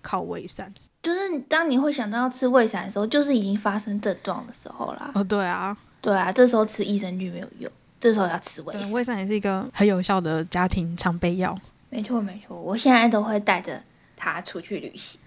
[0.00, 0.72] 靠胃散。
[1.02, 5.10] 就是当你会想到要吃胃散的时候，就是已经发生症状的时候啦。
[5.14, 7.68] 哦，对啊，对啊，这时候吃益生菌没有用，
[8.00, 8.92] 这时候要吃胃散。
[8.92, 11.58] 胃散也是一个很有效的家庭常备药。
[11.90, 13.82] 没错没错，我现在都会带着
[14.16, 15.18] 它出去旅行。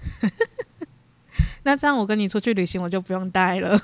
[1.64, 3.78] 那这样我跟你出去旅行，我就不用带了。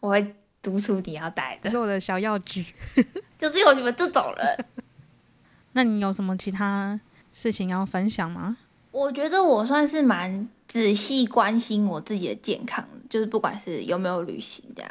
[0.00, 0.34] 我会
[0.68, 2.64] 督促你要带的，是我的小药局，
[3.38, 4.66] 就只有你们这种人。
[5.72, 6.98] 那你有什么其他
[7.30, 8.56] 事情要分享吗？
[8.90, 14.90] 我觉得我算是蛮仔细关心我自己的健康，就是不管是有没有旅行这样，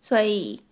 [0.00, 0.62] 所以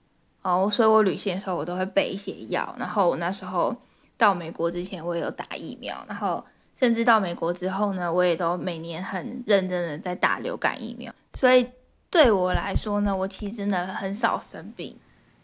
[0.42, 3.76] 哦，所以我旅行的时候我都会备一些药，然后我那时候
[4.16, 6.44] 到美国之前我也有打疫苗，然后
[6.78, 11.68] 甚至到美国之后呢，我也都每年很认真的在打流感疫苗，所以
[12.14, 14.96] 对我来说呢，我其实真的很少生病。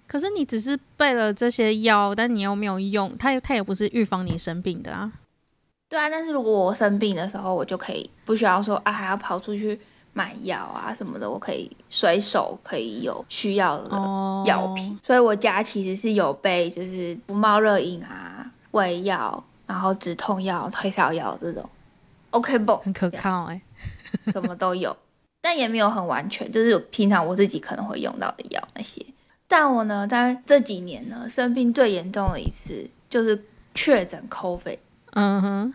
[0.06, 5.10] 可是你只是备了这些药，但你又没有用，它它也不是预防你生病的啊。
[5.88, 9.80] 对啊，但是如果我生病的时候，我就可以不需要说啊，还要跑出去
[10.12, 13.90] 买药啊什么的，我可以随手可以有需要的
[14.46, 14.96] 药品。
[15.04, 21.68] 所以我家其实是有备，就是不冒热饮啊、胃药，然后止痛药、退烧药这种。
[22.30, 22.76] OK 不？
[22.76, 23.60] 很可靠哎，
[24.32, 24.96] 什么都有，
[25.40, 29.04] 但也没有很完全，就是平常我自己可能会用到的药那些。
[29.48, 34.78] 但我呢，在这几年呢，生病最严重的一次就是确诊 COVID。
[35.12, 35.74] 嗯哼，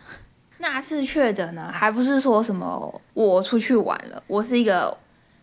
[0.58, 4.96] 那次确诊呢，还不是说什么我出去玩了，我是一个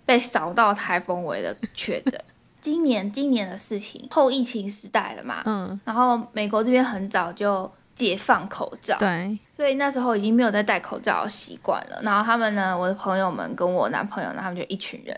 [0.06, 2.20] 被扫到台风尾的确诊。
[2.60, 12.00] 今年今年的事情，后疫情时代了嘛，嗯，然后美国这边很早就解放口罩，对，所以那时候已经没有在戴口罩习惯了。
[12.04, 15.18] 然后他们呢，我的朋友们跟我男朋友呢，他们就一群人。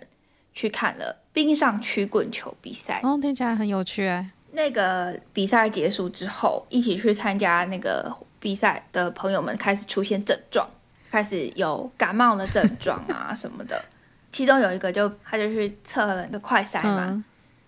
[0.57, 4.31] 去看了冰上曲棍球比赛，哦，听起来很有趣哎。
[4.53, 8.09] 那个比赛结束之后，一起去参加那个
[8.39, 10.65] 比赛的朋友们开始出现症状，
[11.11, 13.83] 开始有感冒的症状啊什么的。
[14.31, 17.21] 其中有一个就他就去测了那个快筛嘛，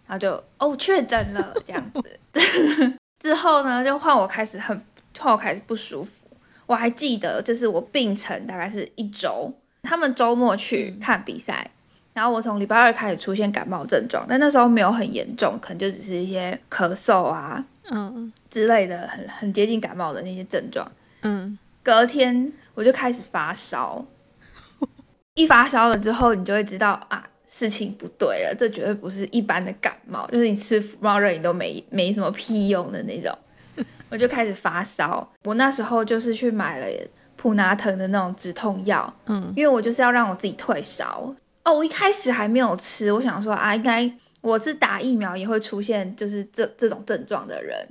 [0.07, 2.19] 然后就哦确诊了这样子。
[3.19, 4.81] 之后呢，就换我开始很，
[5.19, 6.27] 换我开始不舒服。
[6.65, 9.53] 我还记得，就是我病程大概是一周，
[9.83, 11.71] 他们周末去看比赛。
[12.13, 20.91] 然后我从礼拜二开始出现感冒症状，但那时候没有很严重，可能就只是一些咳嗽啊，嗯之类的，很很接近感冒的那些症状。
[21.21, 24.03] 嗯，隔天我就开始发烧，
[25.35, 33.31] 一发烧了之后，你就会知道啊，事情不对了，这绝对不是一般的感冒，就是你吃福猫热饮都没没什么屁用的那种。
[34.09, 36.87] 我就开始发烧，我那时候就是去买了
[37.35, 41.33] 普拿疼的那种止痛药，嗯，因为我就是要让我自己退烧。
[41.63, 44.09] 哦，我一开始还没有吃，我想说啊，应该
[44.41, 47.87] 我是打疫苗也会出现就是这这种症状的人，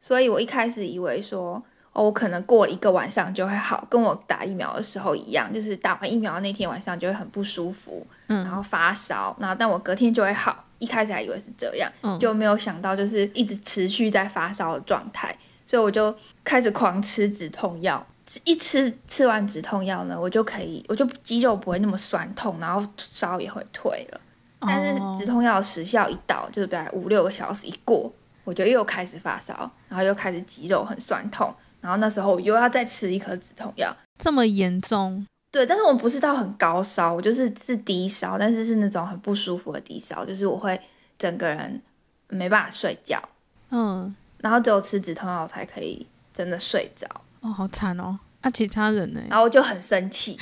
[0.00, 15.36] 所以我一开始以为说，哦，我可能过了一个晚上就会好，跟我打疫苗的时候一样，就是打完疫苗那天晚上就会很不舒服，嗯，然后发烧，然后但我隔天就会好，一开始还以为是这样，就没有想到就是一直持续在发烧的状态，
[15.70, 18.04] 所以我就开始狂吃止痛药。
[18.42, 24.20] 一吃吃完止痛药呢，我就可以，我就肌肉不会那么酸痛，然后烧也会退了。
[24.58, 28.12] 但是止痛药时效一到，就是大概五六个小时一过，
[28.42, 33.96] 我就又开始发烧，然后又开始肌肉很酸痛，然后那时候我又要再吃一颗止痛药。
[34.18, 35.24] 这么严重？
[35.52, 40.80] 对，但是我不是到很高烧，我就是是低烧，但是是那种很不舒服的低烧，就是我会
[41.16, 41.80] 整个人
[42.28, 43.20] 没办法睡觉。
[43.70, 44.12] 嗯，
[44.42, 47.06] 然后只有吃止痛药才可以真的睡着。
[47.40, 48.18] 哦，好惨哦！
[48.42, 49.20] 那其他人呢？
[49.28, 50.36] 然后我就很生气，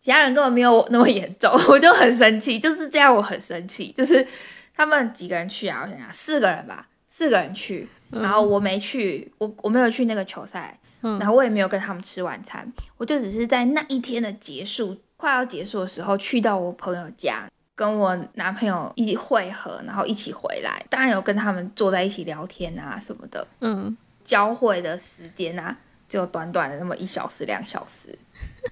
[0.00, 3.92] 其他人根本没有我那么严重，我就很生气，就是这样，我很生气。
[3.96, 4.26] 就是
[4.74, 5.82] 他们几个人去啊？
[5.84, 23.46] 我想想，四个人吧，四个人去，然后我没去，我我没有去那个球赛，然后我也没有跟他们吃晚餐，我就只是在那一天的结束，快要结束的时候去到我朋友家，跟我男朋友一起会合，然后一起回来，当然有跟他们坐在一起聊天啊什么的。
[23.60, 25.76] 嗯，交汇的时间啊，
[26.08, 28.18] 就短短的那么一小时、两小时。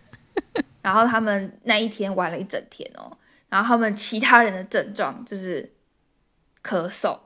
[0.81, 3.17] 然后他们那一天玩了一整天哦，
[3.51, 5.71] 然后他们其他人的症状就是
[6.63, 7.19] 咳嗽。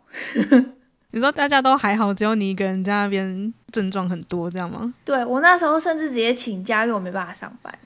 [1.12, 4.92] 你说大家都还好，只有你一个人在那边症状很多，这样吗？
[5.04, 7.76] 对我那时候甚至直接请假，因为我没办法上班。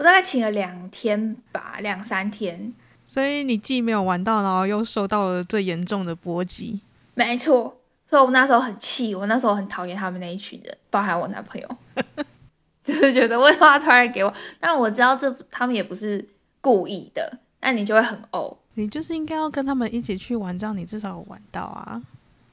[0.00, 2.72] 我大概请了两天吧，两三天。
[3.06, 6.80] 所以你既没有玩到，然后又受到了最严重的波及。
[7.12, 7.76] 没错，
[8.08, 11.76] 所以我那时候很气，我那时候很讨厌他们那一群人，包含我男朋友，
[12.82, 14.32] 就是觉得为什么要传染给我？
[14.58, 16.26] 但我知道这他们也不是
[16.62, 18.56] 故意的，那你就会很呕。
[18.76, 22.00] 你就是应该要跟他们一起去玩，这样你至少有玩到啊。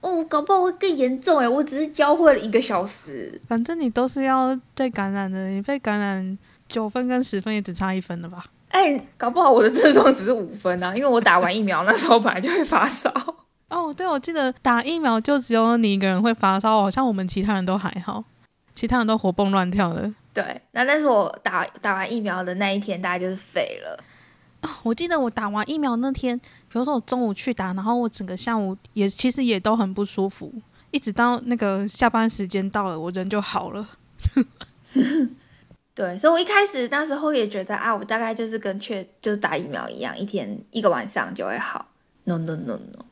[0.02, 1.48] 哦，搞不好会更严重哎！
[1.48, 6.38] 我只是教会了一个小时，反正你都是要被感染的，你被感染
[6.68, 8.46] 九分跟十分也只差一分了吧？
[8.70, 13.12] 哎，搞不好我的症状只是五分啊，因为我打完疫苗那时候本来就会发烧。
[13.70, 18.24] 哦，对，我记得打疫苗就只有你一个人会发烧，好像我们其他人都还好，
[18.76, 20.14] 其他人都活蹦乱跳的。
[20.34, 24.00] 对，那但是我打打完疫苗的那一天，大概就是废了。
[24.84, 30.54] 我记得我打完疫苗那天，比如说我中午去打，然后我整个下午也其实也都很不舒服，
[30.92, 33.88] 一直到那个下班时间到了，我人就好了。
[35.98, 41.88] 对，所以我一开始那时候也觉得啊，我大概就是跟确就是打疫苗一样，一天一个晚上就会好。
[42.26, 43.04] No no no no，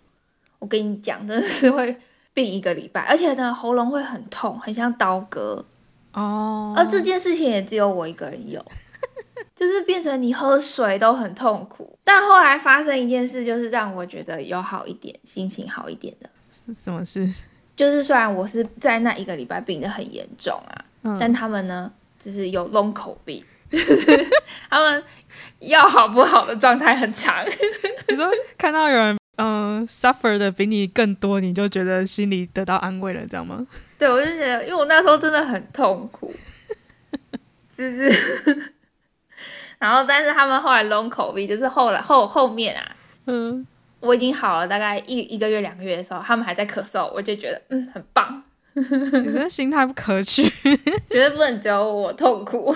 [0.60, 1.98] 我跟你讲，真的是会
[2.36, 5.66] 病一个礼拜，而且呢喉咙会很痛，很像刀割。
[6.14, 8.64] 哦，而这件事情也只有我一个人有。
[9.56, 16.30] 就是变成你喝水都很痛苦，但后来发生一件事，就是让我觉得有好一点，心情好一点的。
[16.74, 17.28] 什么事？
[17.76, 20.86] 就是虽然我是在那一个礼拜病得很严重啊，
[21.20, 21.92] 但他们呢，
[22.26, 23.46] 就是有 long 口病，
[24.68, 25.04] 他们
[25.60, 27.46] 要好不好的状态很长。
[28.08, 33.68] 你说看到有人嗯 suffer 的比你更多，你就觉得心里得到安慰了，这样吗？
[34.00, 36.34] 对，我就觉得，因为我那时候真的很痛苦，
[37.78, 38.12] 就是。
[39.78, 42.96] 然后，但是他们后来 long COVID，就是后来后后面啊，
[43.26, 43.68] 嗯，
[44.00, 48.42] 我已经好了大概一一个月两个月的时候，他们还在咳嗽，我就觉得嗯很棒。
[49.26, 50.44] 你的心态不可取，
[51.10, 52.76] 绝对不能只有我痛苦，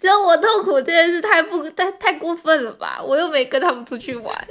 [0.00, 3.00] 只有我痛苦这件事太不太太过分了吧？
[3.00, 4.46] 我又没跟他们出去玩。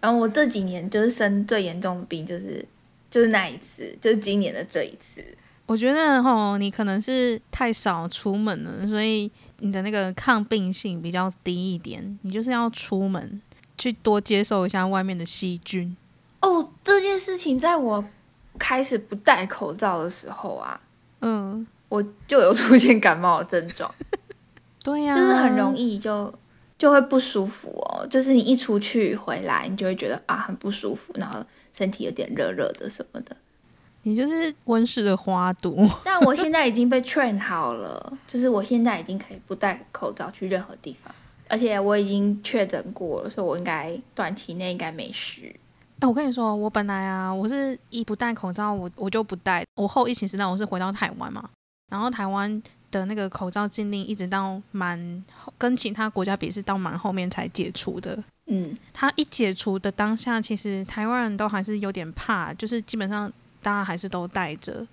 [0.00, 2.64] 然后我这几年就是生最严重的病，就是
[3.08, 5.24] 就是那一次，就是今年的这一次。
[5.66, 9.30] 我觉得哦，你可能是太少出门了，所以
[9.60, 12.18] 你的那个抗病性比较低一点。
[12.22, 13.40] 你就是要出门
[13.78, 15.96] 去多接受一下外面的细菌。
[16.40, 18.04] 哦，这件事情在我
[18.62, 20.80] 开始不戴口罩的时候啊，
[21.20, 23.92] 嗯，我就有出现感冒的症状。
[24.84, 26.32] 对呀，就是很容易就
[26.78, 28.06] 就会不舒服哦。
[28.06, 31.44] 就是你一出去回来，你就会觉得啊很不舒服，然后
[31.76, 33.36] 身体有点热热的什么的。
[34.04, 41.12] 你就是温室的花朵， 但我现在已经被 train 好了，就是我现在已经可以不戴口罩去任何地方，
[41.48, 45.52] 而且我已经确诊过了，所以我应该短期内应该没事。
[46.02, 49.64] 哎，我跟你说，我本来啊，我是一不戴口罩，我我就不戴。
[49.76, 51.48] 我后疫情时代，我是回到台湾嘛，
[51.92, 55.24] 然后台湾的那个口罩禁令一直到蛮
[55.56, 58.18] 跟其他国家比是到蛮后面才解除的。
[58.46, 63.32] 嗯，它一解除的当下，其实台湾人都还是有点怕，就是基本上。
[63.64, 64.84] 大家还是都戴着，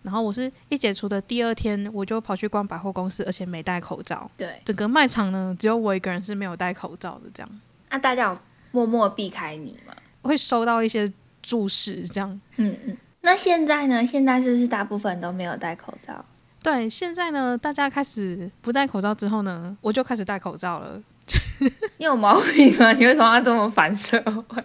[0.00, 4.30] 然后我是一解除的第二天，我就跑去逛百货公司，而且没戴口罩。
[4.38, 7.30] 对，整个卖场呢，只有我一个人是没有戴口罩的。
[7.34, 7.60] 这样，
[7.90, 8.38] 那大家有
[8.70, 9.92] 默默避开你吗？
[10.28, 11.10] 会收到一些
[11.42, 12.40] 注视，这样。
[12.56, 12.96] 嗯嗯。
[13.20, 14.06] 那现在呢？
[14.06, 16.24] 现在是不是大部分都没有戴口罩？
[16.62, 21.02] 对，现在呢，大家开始不戴口罩之后呢，我就开始戴口罩了。
[21.96, 22.92] 你有毛病吗？
[22.92, 24.62] 你为什么要这么反社会？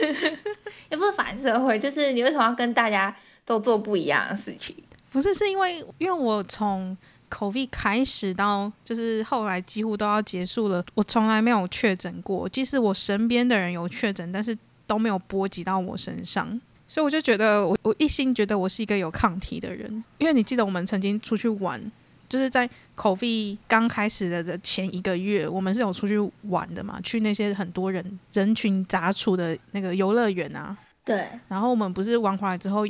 [0.90, 4.74] 也不是反社会，就是你为什么要跟大家都做不一样的事情？
[5.10, 6.96] 不是，是因为因为我从
[7.30, 12.48] COVID 开始到就是后来几乎都要结束了，我从来没有确诊过。
[12.48, 14.56] 即使我身边的人有确诊，但是
[14.88, 20.02] 都没有波及到我身上，所以我就觉得我我一心觉得我是一个有抗体的人。
[20.18, 21.80] 因为你记得我们曾经出去玩，
[22.28, 26.18] 就是在 COVID 刚开始的的前一个月，我们是有出去
[26.48, 27.00] 玩的嘛？
[27.02, 30.76] 去那些很多人人群杂处的那个游乐园啊。
[31.04, 31.28] 对。
[31.46, 32.84] 然后我们不是玩回来之后。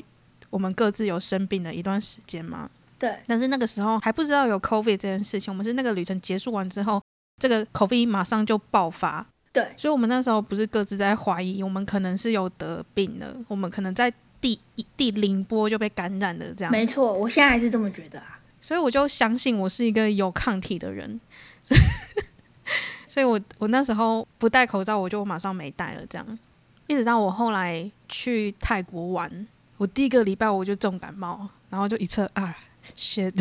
[0.51, 2.71] 我们各自有生病的一段时间嘛？
[2.99, 3.15] 对。
[3.27, 5.53] 但是那个时候还不知道有 COVID 这件事情。
[5.53, 7.03] 我们是那个旅程结束完之后，
[7.39, 9.27] 这个 COVID 马上就爆发。
[9.59, 9.73] 对。
[9.77, 13.35] 所以，我们那时候不是各自在怀疑，我们可能是有得病了。
[13.49, 16.71] 我们可能在第一第零波就被感染了，这样。
[16.71, 18.39] 没错，我现在还是这么觉得啊。
[18.61, 21.21] 所以，我就相信我是一个有抗体的人。
[23.09, 26.39] 所以我我那时候不戴口罩，我就马上没戴了，这样。
[26.87, 29.47] 一直到我后来去泰国玩，
[29.77, 32.57] 我第一个礼拜我就重感冒，然后就一测啊
[32.97, 33.33] ，shit，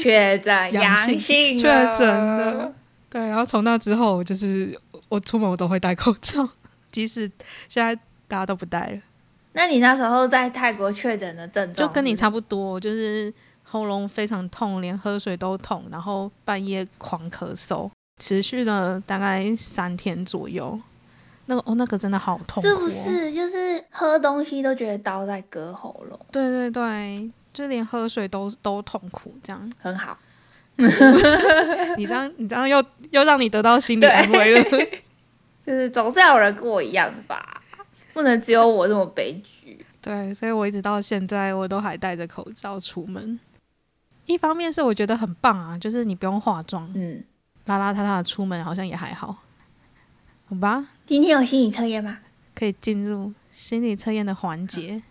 [0.00, 2.74] 确诊阳性性 确诊了。
[3.08, 4.78] 对，然后从那之后，就是
[5.08, 6.48] 我出门我都会戴口罩，
[6.90, 7.30] 即使
[7.68, 7.94] 现在
[8.26, 9.00] 大家都不戴了。
[9.52, 13.32] 那你那时候在泰国确诊的症状就跟你差不多，就是
[13.62, 17.90] 喉咙非常痛，连喝水都痛，然后半夜狂咳嗽，
[18.20, 20.78] 持续了大概三天左右。
[21.46, 23.32] 那个哦，那个真的好痛苦、是哦，不是？
[23.32, 29.72] 就是喝东西都觉得刀在割喉咙，对对对，就连喝水都都痛苦，这样。
[29.80, 30.18] 很好。
[31.96, 34.86] 你这样，你这样又又让你得到心理安慰了。
[35.66, 37.60] 就是总是要有人跟我一样吧，
[38.12, 39.84] 不能只有我这么悲剧。
[40.00, 43.38] 对，所以我一直到现在我都还戴着口罩出门。
[44.26, 47.24] 一方面是我觉得很棒啊，就是你不用化妆，嗯，
[47.66, 49.36] 邋邋遢遢的出门好像也还好，
[50.46, 50.86] 好吧？
[51.06, 52.18] 今天有心理测验吗？
[52.54, 55.02] 可以进入心理测验的环节。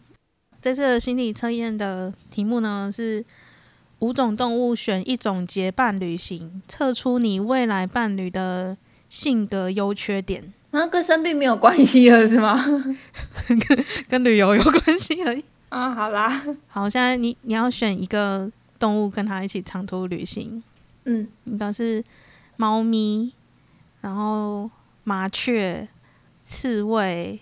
[0.61, 3.24] 这次的心理测验的题目呢是
[3.99, 8.77] 五种动物选一种结伴旅行，测出你未来伴侣的
[9.09, 12.63] 性格优缺点，啊，跟生病没有关系了是吗？
[14.07, 15.43] 跟旅游有关系而已。
[15.69, 20.61] 啊，好啦，好，现在你你要选一个动物跟他一起长途旅行，
[21.05, 22.03] 嗯，你的是
[22.57, 23.33] 猫咪，
[24.01, 24.69] 然后
[25.03, 25.87] 麻雀、
[26.41, 27.39] 刺猬、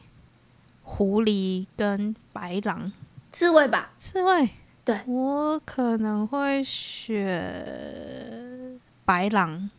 [0.84, 2.92] 狐狸跟白狼。
[3.32, 4.50] 刺猬吧，刺猬，
[4.86, 9.70] 对我可能会选白狼。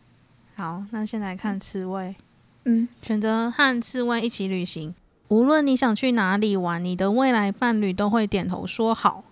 [0.55, 2.15] 好，那先来看刺猬，
[2.63, 4.95] 嗯，选择和刺猬一起旅行。
[5.27, 9.23] 无论你想去哪里玩，你的未来伴侣都会点头说好。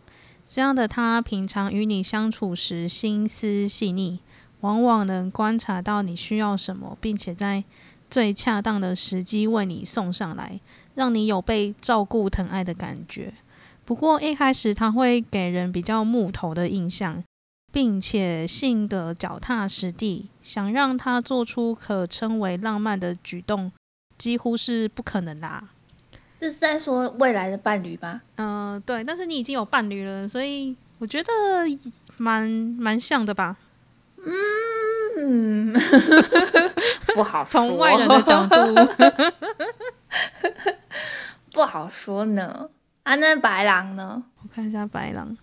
[0.48, 4.20] 这样的他，平常与你相处时心思细腻，
[4.62, 7.64] 往往能观察到你需要什么，并且在
[8.12, 10.60] 最恰当的时机为你送上来，
[10.94, 13.34] 让你有被照顾疼爱的感觉。
[13.86, 17.24] 不过一开始他会给人比较木头的印象，
[17.72, 23.72] 并且性格脚踏实地，想让他做出可称为浪漫的举动，
[24.18, 25.70] 几乎是不可能啦。
[26.40, 28.22] 这是在说未来的伴侣吧？
[28.36, 31.30] 嗯、对，但是你已经有伴侣了，所以我觉得
[32.18, 33.58] 蛮蛮像的吧。
[35.18, 35.74] 嗯，
[37.16, 38.56] 不好，从外人的角度，
[41.52, 42.70] 不好说呢。
[43.04, 44.24] 啊，那白狼呢？
[44.42, 45.38] 我看一下白狼，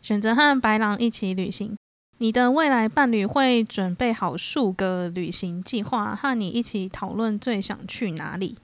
[0.00, 1.76] 选择和白狼一起旅行。
[2.18, 8.56] 你的未来伴侣会准备好数个旅行计划，和你一起讨论最想去哪里。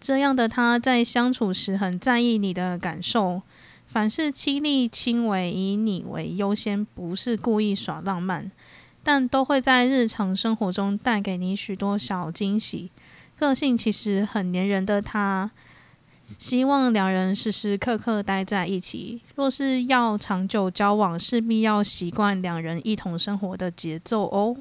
[0.00, 3.42] 这样的他在相处时很在意你的感受，
[3.86, 8.50] 凡事亲力亲为，以你为优先，不是故意耍浪漫，
[9.02, 12.90] 但都会在日常生活中带给你许多小惊喜。
[13.36, 15.50] 个性其实很黏人的他，
[16.38, 19.20] 希望两人时时刻刻待在一起。
[19.34, 24.56] 若是要长久交往，势必要习惯两人一同生活的节奏哦。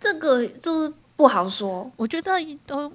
[0.00, 1.90] 这个就是不好说。
[1.96, 2.32] 我觉得
[2.66, 2.92] 都，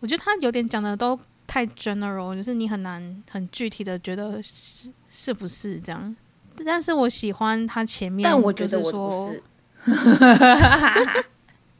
[0.00, 6.16] 我觉得他有点讲的都太 general，就是你很难很具体的觉得是是不是这样。
[6.64, 9.42] 但是我喜欢他前面，但我觉得我不是。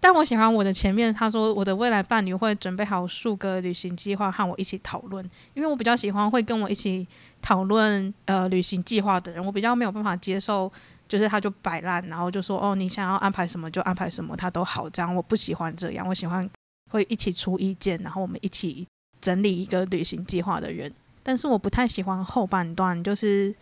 [0.06, 7.04] 但我喜欢我的前面，他说我的未来伴侣会准备好数个旅行计划和我一起讨论，因为我比较喜欢会跟我一起
[7.42, 10.70] 讨论呃旅行计划的人，我比较没有办法接受，
[11.08, 16.48] 就是他就摆烂，然后就说哦你想要安排什么就安排什么，他都好这样，我不喜欢这样，我喜欢
[16.92, 18.86] 会一起出意见，然后我们一起
[19.20, 20.92] 整理一个旅行计划的人，
[21.24, 23.52] 但是我不太喜欢后半段，就是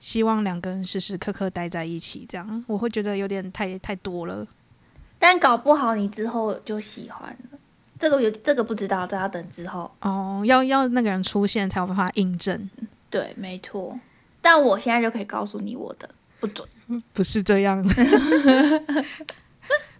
[0.00, 4.44] 希望两个人时时刻刻待在一起，这样我会觉得有点太太多了。
[5.20, 7.58] 但搞不好你之后就喜欢了。
[8.00, 9.88] 这个有这个不知道，这要等之后。
[10.00, 12.68] 哦，要要那个人出现才有办法印证，
[13.10, 14.00] 对，没错。
[14.40, 16.08] 但我现在就可以告诉你我的
[16.40, 16.66] 不准。
[17.12, 17.84] 不是这样。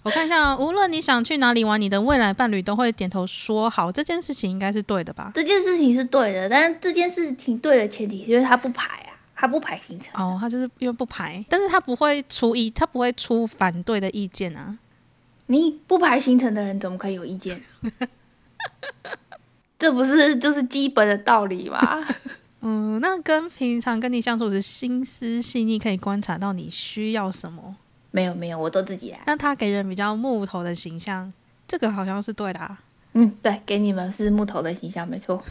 [0.02, 5.30] 我看一下，无论你想去哪里玩，你的未来伴侣都会点头说好，这件事情应该是对的吧？
[5.34, 10.08] 这件事情是对的，但是这件事情对的前提是因为他不排啊，他不排行程。
[10.14, 14.74] 哦，他就是因为不排，但是他不会出一，他不会出反对的意见啊。
[15.51, 17.61] 你不排行程的人怎么可以有意见？
[19.76, 21.80] 这不是就是基本的道理吗？
[22.62, 27.74] 嗯，那跟平常跟你相处时心思细腻，可以观察到你需要什么。
[28.12, 29.20] 没有没有，我都自己来。
[29.26, 31.32] 那他给人比较木头的形象，
[31.66, 32.80] 这个好像是对的、啊。
[33.14, 35.42] 嗯，对，给你们是木头的形象，没错。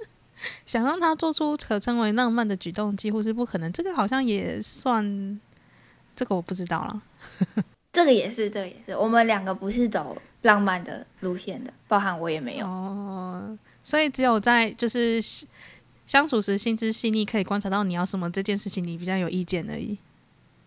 [0.66, 3.72] 想让他做出可称为浪漫的举动，几乎是不可能。
[3.72, 5.40] 这个好像也算，
[6.14, 7.02] 这个我不知道了。
[7.92, 12.66] 这个也是，这个也是，我们两个不是走浪漫的路线的，包含我也没有。
[12.66, 15.18] 哦，所以只有在就是
[16.06, 19.98] 相处时心知细腻，可以观察到你要什么这件事情，你比较有意见而已。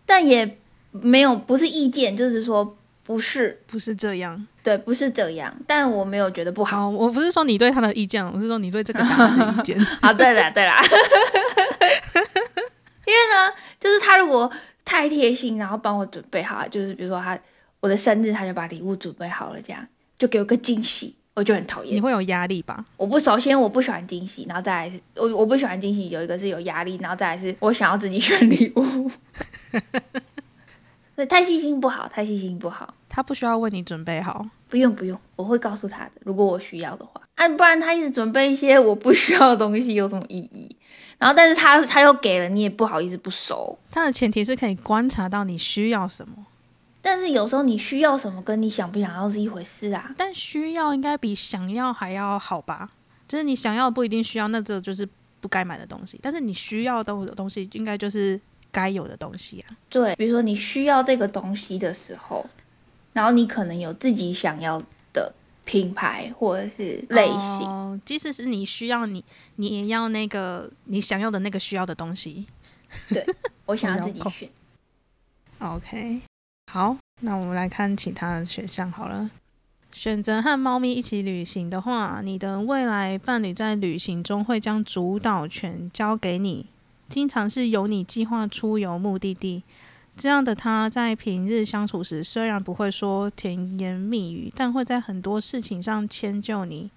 [0.04, 0.58] 但也
[0.90, 5.54] 没有不是意见，就是说不是不是这样，对，不是这样。
[5.66, 6.82] 但我没有觉得不好。
[6.82, 9.78] 好，我不是说你对他的意见，我是说你对这个答案的意见。
[10.02, 10.82] 啊，对啦，对啦。
[13.04, 14.50] 因为呢，就是他如果
[14.84, 17.38] 太贴心，然后帮我准备好，就是比如说他
[17.80, 19.86] 我的生日，他就把礼物准备好了，这样
[20.18, 21.94] 就给我个惊喜，我就很讨厌。
[21.96, 22.84] 你会有压力吧？
[22.96, 29.10] 我不，首先我不喜欢惊喜，然后再来是，我我不喜欢惊喜，有一个是有压力，然后再来是我想要自己选礼物。
[31.16, 32.94] 对，太细心不好，太细心不好。
[33.14, 37.20] 他不需要为你准备好，不用不用，我会告诉他的，如果我需要的话。
[37.34, 40.74] 啊，不然他一直准备一些我不需要的东西，有什么意义？
[41.18, 43.78] 然后，但是他他又给了，你也不好意思不收。
[43.90, 46.46] 他的前提是可以观察到你需要什么，
[47.02, 50.10] 但是有时候你需要什么，跟你想不想要是一回事啊。
[50.16, 52.90] 但需要应该比想要还要好吧？
[53.28, 55.06] 就是你想要不一定需要，那这就是
[55.40, 56.18] 不该买的东西。
[56.22, 58.40] 但是你需要的东西，应该就是
[58.70, 59.76] 该有的东西啊。
[59.88, 62.44] 对，比如说你需要这个东西的时候，
[63.12, 64.82] 然后你可能有自己想要
[65.12, 65.32] 的。
[65.64, 72.44] 品牌或者是类型，即使是你需要你，你也要那个你想要的那个需要的东西。
[73.08, 73.24] 对，
[73.66, 74.50] 我想要 自己选。
[75.60, 76.20] OK，
[76.72, 79.30] 好，那我们来看其他的选项好了。
[79.92, 86.66] 选择和猫咪一起旅行的话，你的未来伴侣在旅行中会将主导权交给你，
[87.08, 89.62] 经常是由你计划出游目的地。
[90.14, 96.90] 这样的他在平日相处时，虽然不会说甜言蜜语，但会在很多事情上迁就你、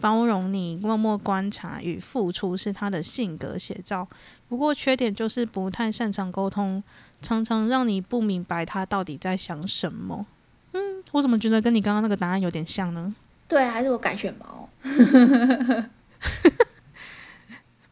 [0.00, 4.06] 包容你、默默观察与付出，是他的性格写照。
[4.48, 6.82] 不过缺点就是不太擅长沟通，
[7.22, 10.26] 常常让你不明白他到底在想什么。
[10.72, 13.14] 嗯，我怎么觉得跟你刚刚那个答案有点像呢？
[13.46, 14.68] 对，还是我改选猫。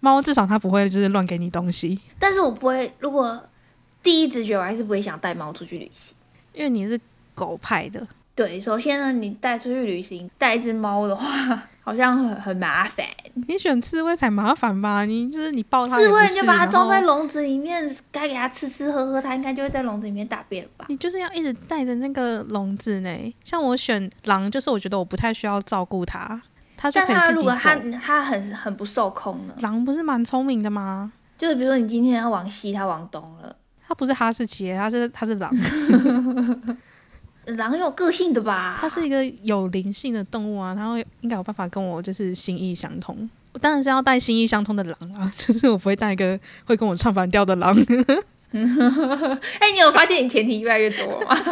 [0.00, 3.42] 猫至少它不会就是乱给你东西，但是我不会如果。
[4.02, 6.14] 第一直觉我还是不会想带猫出去旅行，
[6.54, 6.98] 因为你是
[7.34, 8.06] 狗派的。
[8.34, 13.04] 对，首先呢，你带出去旅行带一只猫的话，好像很很麻烦。
[13.46, 15.04] 你选刺猬才麻烦吧？
[15.04, 20.86] 你就是你抱它，刺猬你就把它装在笼子里面，该给它吃吃喝喝，它应该就会在笼子里面大便了吧？
[20.88, 23.34] 你就是要一直带着那个笼子呢。
[23.44, 26.40] 像我选狼，就是我觉得我不太需要照顾它，
[26.78, 27.50] 它就可以自己走。
[27.50, 29.54] 它它很很不受控呢。
[29.58, 31.12] 狼不是蛮聪明的吗？
[31.36, 33.54] 就是比如说你今天要往西，它往东了。
[33.90, 35.50] 它不是哈士奇，它是它是狼。
[37.46, 38.78] 狼有个性的吧？
[38.80, 43.28] 它是一个有灵性的动物啊，它会应该有办法跟我就是心意相通。
[43.52, 47.76] 我当然是要带心意相通的狼啊， 就是我不会带一个会跟我唱反调的狼。
[48.52, 51.34] 哎，你有发现你前提越来越多吗？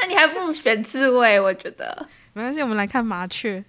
[0.00, 2.08] 那你还不如选刺猬，我觉得。
[2.32, 3.62] 没关系，我们来看麻雀。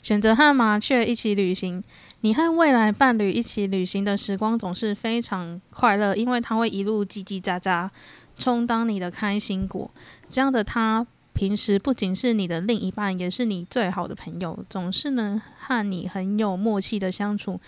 [0.00, 1.82] 选择和麻雀一起旅行。
[2.20, 7.88] 你和未来伴侣一起旅行的时光总是非常快乐，因为他会一路叽叽喳喳，
[8.36, 9.88] 充当你的开心果。
[10.28, 17.60] 这样的他，平时不仅是你的另一半，也是你最好的朋友，总是能和你很有默契的相处，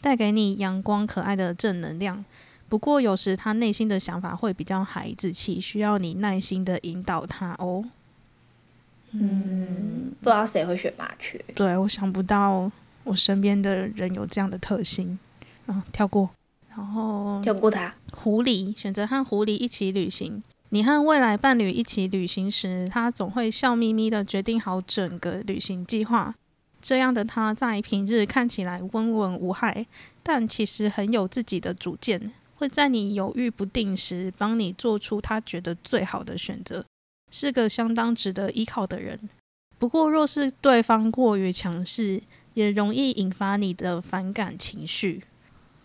[0.00, 2.24] 带给你阳光可爱的正能量。
[2.70, 7.84] 不过，有时他内心的想法会比较孩子气，需要你耐心的引导他哦。
[9.10, 11.42] 嗯，不知道谁会选麻雀？
[11.54, 12.72] 对我想不到。
[13.08, 15.18] 我身边的人有这样的特性，
[15.66, 16.28] 嗯，跳过，
[16.68, 17.94] 然后跳过他。
[18.12, 20.42] 狐狸选择和狐狸一起旅行。
[20.68, 26.34] 你和未来伴侣一起旅行时，他总会笑眯眯的决定好整个旅行计划。
[26.82, 29.86] 这样的他在平日看起来温文无害，
[30.22, 36.84] 但其实很有自己的主见，会在你犹豫不定时帮你做出他觉得最好的选择，
[37.30, 39.18] 是个相当值得依靠的人。
[39.78, 42.20] 不过，若是对方过于强势，
[42.58, 45.22] 也容易引发你的反感情绪。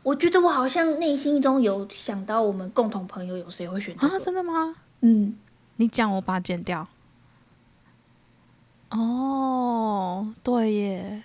[0.02, 4.10] 我觉得我好像内心中有想到，我们共同朋友有谁会选啊？
[4.20, 4.76] 真的吗？
[5.02, 5.38] 嗯，
[5.76, 6.88] 你讲，我把它剪掉。
[8.90, 11.24] 哦，对耶，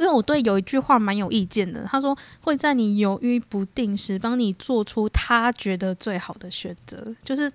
[0.00, 1.84] 因为我对有一句话蛮有意见的。
[1.84, 7.14] 他说会在你犹豫不定时，帮你做出他觉得最好的选择。
[7.22, 7.52] 就是，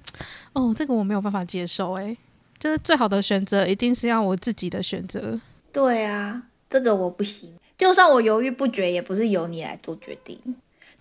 [0.54, 1.94] 哦，这个我没有办法接受。
[1.94, 2.16] 哎，
[2.60, 5.42] 就是最好的选择一定是要我自己的选择。
[5.74, 6.44] 对啊。
[6.72, 10.40] 这个我不行，就算我犹豫不决，也不是由你来做决定。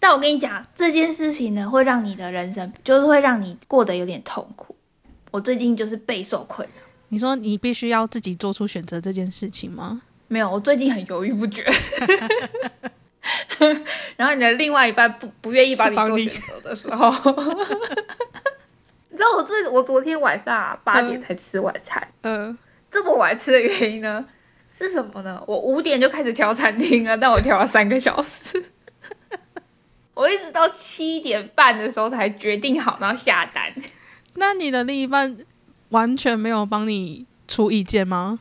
[0.00, 4.74] 但我跟你讲，这件事情呢，会让你的人生就是会让你过得有点痛苦。
[5.30, 6.82] 我最近就是备受困扰。
[7.08, 10.02] 你说你必须要自己做出选择这件事情吗？
[10.26, 11.64] 没有，我最近很犹豫不决。
[14.16, 17.10] 然后你的另外一半不不愿意帮你做选择的时候，
[19.10, 22.56] 你知道我最我昨天晚上啊八点嗯才吃晚餐，呃，
[22.90, 24.24] 这么晚吃的原因呢
[24.80, 25.42] 是什么呢？
[25.46, 28.64] 我五点就开始挑餐厅了，但我挑了三个小时，
[30.14, 33.72] 我一直到七点半的时候才决定好，然后下单。
[34.34, 35.36] 那你的另一半
[35.90, 38.38] 完全没有帮你出意见吗？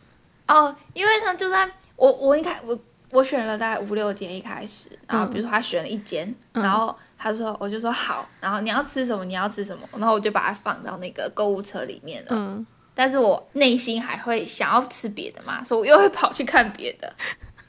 [0.48, 2.80] 哦，因为他就算我我一开我
[3.12, 12.28] 我选了大概五六间一开始，然后嗯比如说他选了一间，嗯然后他说我就说好，然后你要吃什么你要吃什么，然后我就把它放到那个购物车里面了。
[12.32, 12.66] 嗯，
[13.00, 17.10] 但是我内心还会想要吃别的嘛，所以我又会跑去看别的。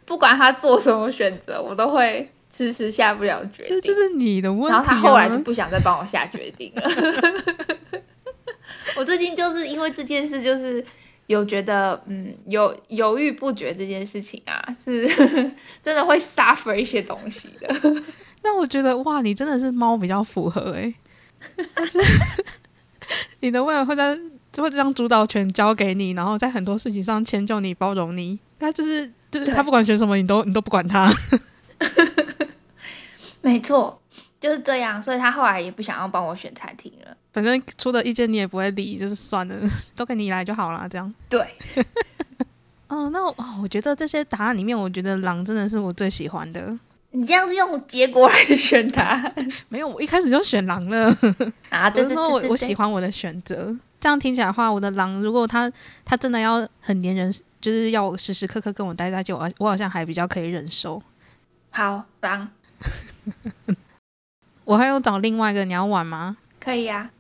[0.04, 3.68] 不管他做什么选择，我都会迟迟下不了决定。
[3.68, 4.82] 这就是你的问题、啊。
[4.82, 6.82] 然后他后来就不想再帮我下决定了。
[8.98, 10.84] 我最近就是因为这件事，就是
[11.28, 15.06] 有觉得，嗯，有犹豫不决这件事情啊，是
[15.84, 18.02] 真的会 suffer 一些东西的。
[18.42, 20.92] 那我觉得哇，你真的是猫比较符合哎、
[21.72, 22.00] 但是
[23.38, 24.18] 你的未来会在
[24.60, 28.38] 就会将主导权交给你，然后在很多事情上迁就你、包容你。
[28.58, 31.10] 他就是就是他不管选什么，你都你都不管他。
[33.40, 33.98] 没错，
[34.38, 37.16] 就是这样，所以他后来也不想要帮我选餐厅了。
[37.32, 39.56] 反正出的意见你也不会理，就是算了，
[39.96, 41.10] 都给你来就好了，这样。
[41.30, 41.42] 对，
[42.88, 43.24] 嗯， 那
[43.62, 46.78] 我觉得这些答案里面，我觉得狼真的是我最喜欢的。
[47.12, 49.32] 你这样子用结果来选他
[49.70, 51.08] 没有，我一开始就选狼了。
[51.70, 51.86] 啊？
[51.88, 53.74] 我对对是说我我喜欢我的选择。
[54.00, 55.70] 这样听起来的话，我的狼如果它
[56.04, 57.30] 它真的要很黏人，
[57.60, 61.02] 就是要我时时刻刻跟我待在一起，我我好像还比较可以忍受。
[61.70, 62.48] 好，狼
[64.64, 66.36] 我还有找另外一个，你要玩吗？
[66.58, 67.10] 可以呀、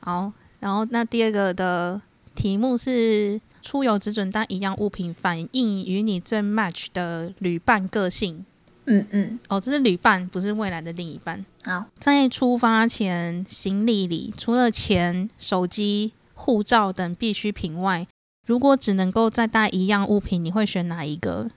[0.00, 2.00] 好，然后那第二个的
[2.34, 8.44] 题目是出游只准带一样物品，反映与你最 match 的旅伴个性。
[8.90, 11.44] 嗯嗯，哦，这是旅伴，不是未来的另一半。
[11.62, 18.06] 好，在出发前，行李里除了钱、手机、护照等必需品外，
[18.46, 21.50] 如果只能够再带一样物品，你会选哪一个？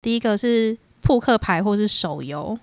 [0.00, 2.56] 第一个是扑克牌或是手游，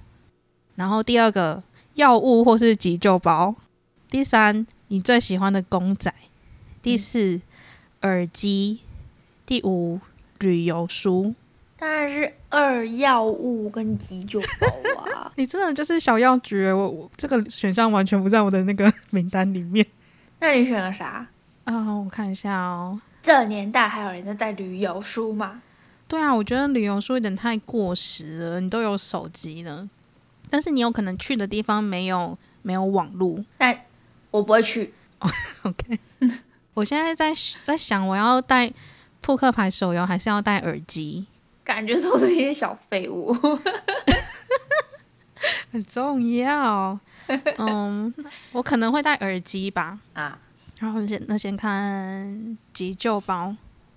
[0.75, 1.61] 然后第二个
[1.95, 3.53] 药物或是急救包，
[4.09, 6.11] 第三你最喜欢的公仔，
[6.81, 7.41] 第四、
[8.03, 8.79] 耳机，
[9.45, 9.99] 第五
[10.39, 11.35] 旅游书。
[11.77, 15.29] 当然是二药物跟急救包啊。
[15.35, 19.85] 你真的就是小药局耶，我我这个选项完全不在我的那个名单里面
[20.39, 21.27] 那你选了啥？
[21.65, 22.99] 啊、我看一下哦。
[23.21, 25.61] 这年代还有人在带旅游书吗？
[26.07, 29.89] 对啊，我觉得旅游书有点太过时了，你都有手机了，
[30.49, 33.43] 但是你有可能去的地方没有没有网路。
[33.57, 33.81] 但
[34.31, 34.93] 我不会去。
[35.63, 35.99] OK，
[36.75, 38.71] 我现在在在想，我要带
[39.21, 41.25] 扑克牌手游，还是要带耳机？
[41.63, 43.33] 感觉都是一些小废物。
[45.71, 46.99] 很重要。
[47.57, 48.13] 嗯，
[48.51, 49.97] 我可能会戴耳机吧。
[50.13, 50.37] 啊，
[50.79, 53.55] 然后先那先看急救包。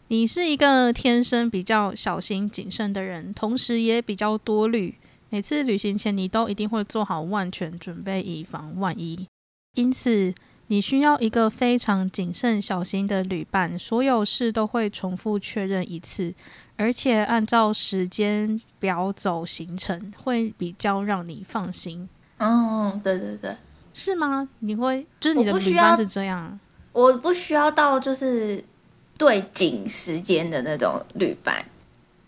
[0.09, 4.95] 你是一个天生比较小心谨慎的人，同时也比较多虑。
[5.29, 9.27] 每次旅行前，你都一定会做好万全准备，以防万一。
[9.75, 10.33] 因此，
[10.69, 16.35] 你需要一个非常谨慎小心的旅伴，所有事都会重复确认一次，
[16.77, 22.09] 而且按照时间表走行程，会比较让你放心。
[22.39, 23.55] 嗯，对对对，
[23.93, 24.49] 是吗？
[24.61, 26.59] 你会就是你的旅伴是这样？
[26.99, 28.65] 我不需要到就是
[29.17, 31.65] 对紧时间的那种旅伴，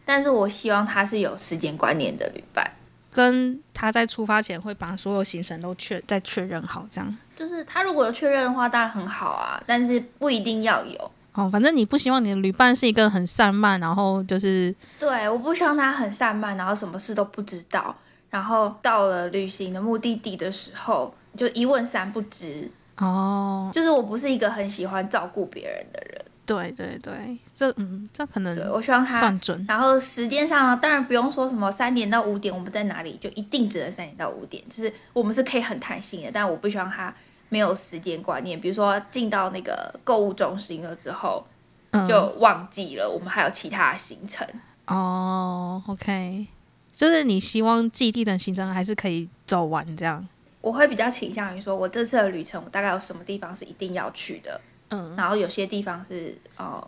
[0.05, 2.71] 但是我希望他是有时间观念的旅伴。
[3.11, 11.11] 跟他在出发前会把所有行程都确再确认好，这样就是他如果有确认的话，当然很好啊，但是不一定要有。
[11.33, 11.51] 哦。
[11.51, 17.93] 反正你不希望你的旅伴是一个很散漫，然后就是对，我不希望他很散漫，然后什么事都不知道，
[18.31, 22.71] 然后到了旅行的目的地的时候就一问三不知。
[23.01, 29.19] 哦，就是我不是一个很喜欢照顾别人的人，对对对，这嗯，这可能对我希望他。
[29.19, 29.65] 算准。
[29.67, 37.15] 然后时间上呢，当然不用说什么三点到五点我们在哪里，就一定只能三点到五点，就是我们是可以很弹性的，但我不希望他
[37.49, 41.47] 没有时间观念，比如说进到那个购物中心了之后
[41.93, 44.47] 嗯，就忘记了我们还有其他的行程。
[44.87, 46.47] 哦，OK，
[46.93, 50.29] 就是你希望既定的行程还是可以走完这样。
[50.61, 56.87] 我会比较倾向于说，我这次的旅程我大概有什么地方是一定要去的，嗯然后有些地方是呃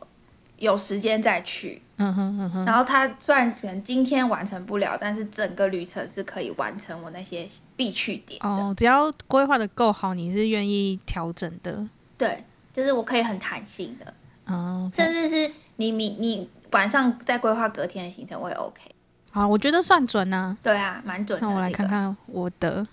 [0.59, 8.49] 有时间再去，嗯哼嗯哼，然后它虽然可能今天完成不了，但是整个旅程是可以完成我那些必去点的。
[8.49, 11.89] 哦，只要规划的够好，你是愿意调整的。
[12.17, 14.15] 对，就是我可以很弹性的，
[14.47, 18.81] 嗯，OK，甚至是你你你晚上再规划隔天的行程，我也 OK。
[19.33, 20.57] 好，我觉得算准啊。
[20.63, 21.45] 对啊，蛮准的。
[21.47, 22.87] 那我来看看我的，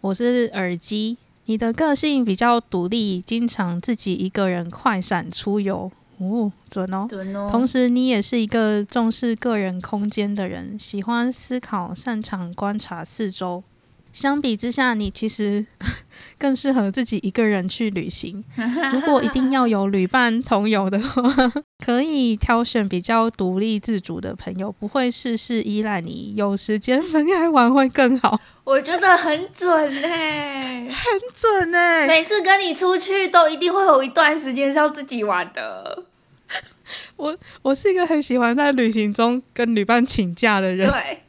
[0.00, 5.90] 我是耳机，你的个性比较独立，经常自己一个人快闪出游。
[6.18, 7.06] 哦，准哦。
[7.08, 7.48] 准哦。
[7.50, 13.64] 同时，你也是一个重视个人空间的人，喜欢思考，擅长观察四周。
[14.12, 15.66] 相比之下，你其实
[16.38, 18.42] 更适合自己一个人去旅行。
[18.92, 21.22] 如果一定要有旅伴同游的话，
[21.84, 26.34] 可以挑选比较独立自主的朋友，不会事事依赖你。
[26.36, 28.40] 有时间分开玩会更好。
[28.64, 29.70] 我觉得很准
[30.04, 32.06] 哎， 很准哎！
[32.06, 36.04] 每次跟你出去，都一定会有一段时间是要自己玩的。
[37.16, 40.88] 我我是一个很喜欢在旅行中跟旅伴请假的人。
[40.90, 41.20] 对，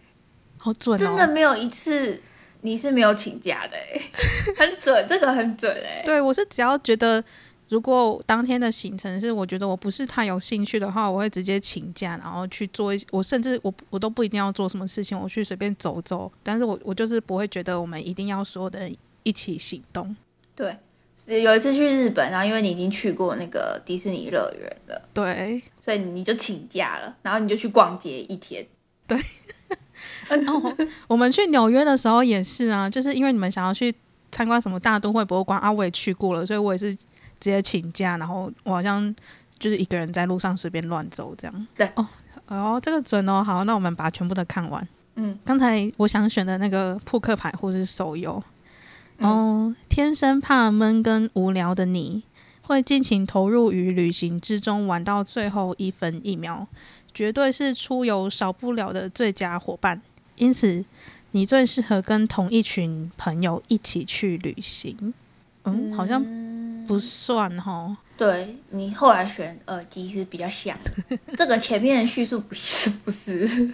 [0.57, 1.05] 好准哦！
[1.05, 2.21] 真的没有一次。
[2.62, 4.01] 你是没有请假的哎，
[4.57, 6.01] 很准，这个很准哎。
[6.03, 7.24] 对我是只要觉得，
[7.70, 13.05] 如果当天的行程是我觉得我不是太有兴趣的话，我会直接请假，然后去做一些。
[13.12, 16.32] 我甚至我我都不一定要做什么事情，我去随便走走。
[16.43, 20.16] 但是我我就是不会觉得我们一定要所有的人一起行动。
[20.55, 20.76] 对，
[21.26, 28.68] 有一次去日本，然后因为你已经去过那个迪士尼乐园了，对，所以你就请假了，然后你就去逛街一天。
[29.07, 29.18] 对。
[30.29, 30.75] 嗯哦，
[31.07, 33.93] 我们去纽约的时候也是啊，就是因为你们想要去
[34.31, 37.01] 参观什么大都会博物馆啊，我也去过了，所以我也是直
[37.39, 39.13] 接请假，然后我好像
[39.57, 41.67] 就是一个人在路上随便乱走这样。
[41.75, 42.07] 对哦
[42.47, 43.43] 哦，这个准哦。
[43.43, 44.87] 好，那我们把全部都看完。
[45.15, 48.41] 嗯，刚才我想选的那个扑克牌或是手游
[49.17, 52.23] 哦，天生怕闷跟无聊的你
[52.61, 56.67] 会尽情投入于旅行之中，玩到最后一分一秒。
[57.14, 60.01] 绝对是出游少不了的最佳伙伴，
[60.36, 60.84] 因此
[61.32, 65.14] 你最适合跟同一群朋友一起去旅行。
[65.66, 66.24] 嗯，好像
[66.88, 67.97] 不算哈。
[68.18, 70.78] 对你后来选耳机是比较像，
[71.38, 73.70] 这个前面的叙述不是不是。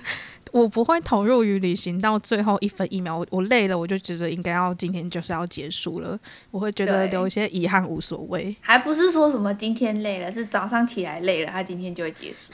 [0.51, 6.17] 我不会投入于旅行到最后一分一秒，我我累了，我就觉得应该要今天就是要结束了。
[6.51, 8.55] 我会觉得留一些遗憾无所谓。
[8.61, 12.53] 还不是说什么今天累了，是早上起来累了，他今天就会结束。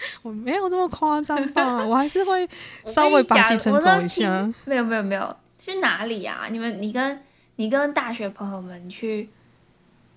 [0.22, 2.48] 我没有这么夸张吧，我还是会
[2.86, 4.52] 稍微把行程走一下。
[4.64, 6.46] 没有没有没有，去哪里啊？
[6.50, 7.20] 你们你跟
[7.56, 9.28] 你跟大学朋友们去，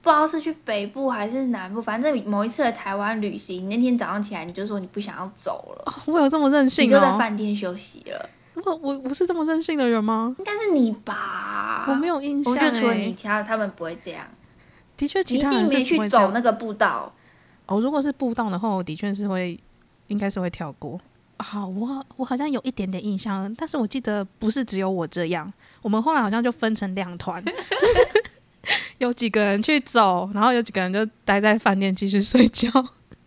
[0.01, 5.93] 不知道是去北部还是南部，反正某一次的台湾旅行，那天早上起来你就说你不想要走了。
[6.05, 6.85] 我有这么任性？
[6.85, 8.29] 你就在饭店休息了。
[8.55, 10.35] 我我我是这么任性的人吗？
[10.37, 11.85] 应该是你吧。
[11.89, 12.53] 我没有印象。
[12.53, 14.25] 我觉得除了你，其他他们不会这样。
[14.95, 17.11] 的确，其他人没去走那个步道。
[17.65, 19.59] 哦，如果是步道的话，我的确是会。
[20.07, 20.99] 应该是会跳过。
[21.37, 25.51] 好，我我好像有一点点印象，但是我记得不是只有我这样。
[25.81, 27.43] 我们后来好像就分成两团，
[28.99, 32.69] 有几个人去走，然后有几个人就待在饭店继续睡觉。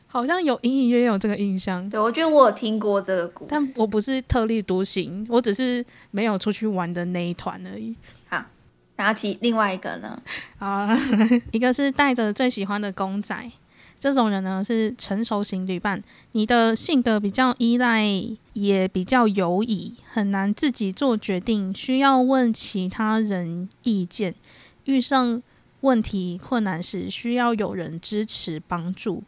[0.06, 1.86] 好像有隐隐约约有这个印象。
[1.90, 7.94] 对，我觉得我有听过这个故事，但我不是特立独行，我只是没有出去玩的那一团而已。
[8.28, 8.42] 好，
[8.94, 10.18] 然后其另外一个呢？
[10.58, 10.88] 好，
[11.52, 13.36] 一个是带着最喜欢的公仔。
[13.98, 18.04] 这种人呢是成熟型旅伴，你的性格比较依赖，
[18.52, 24.34] 也比较犹疑，很难自己做决定，需要问其他人意见。
[24.84, 25.42] 遇上
[25.80, 29.24] 问题困难时，需要有人支持帮助。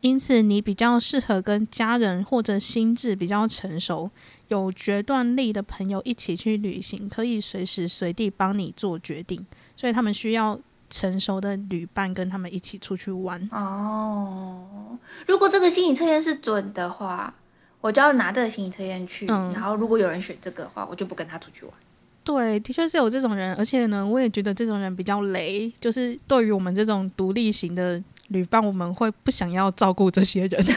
[0.00, 4.10] 因此，你比较适合跟家人或者心智比较成熟、
[4.48, 9.44] 有决断力的朋友一起去旅行，可以随时随地帮你做决定。
[9.76, 10.58] 所以，他们需要。
[10.94, 14.96] 成熟的旅伴跟他们一起出去玩哦。
[15.26, 17.34] 如果这个心理测验是准的话，
[17.80, 19.26] 我就要拿这个心理测验去。
[19.28, 21.74] 嗯然后如果有人选这个的话，我就不跟他出去玩。
[22.22, 25.68] 对，的确是有这种人，而且呢，我也觉得这种人比较雷。
[25.80, 30.64] 就是对于我们这种独立型的旅伴，我们会不想要照顾这些人。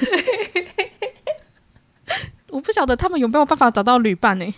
[2.50, 4.56] 我不晓得他们有没有办法找到旅伴呢？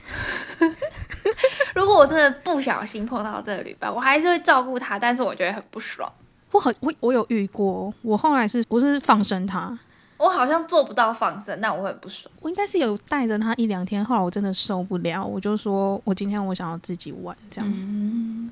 [1.80, 6.12] 如果我真的不小心碰到这个旅伴，我还是会照顾他，但是我觉得很不爽。
[6.52, 9.80] 我很我我有遇过，我后来是不是放生他？
[10.18, 12.30] 我好像做不到放生，那我会很不爽。
[12.42, 17.74] 我应该是有带着他一两天，后来我真的受不了，我就说我今天我想要自己玩这样。
[17.74, 18.52] 嗯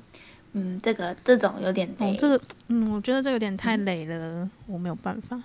[0.54, 5.38] 嗯，这个这种有点累，这个嗯，我觉得这有点太累了，我没有办法。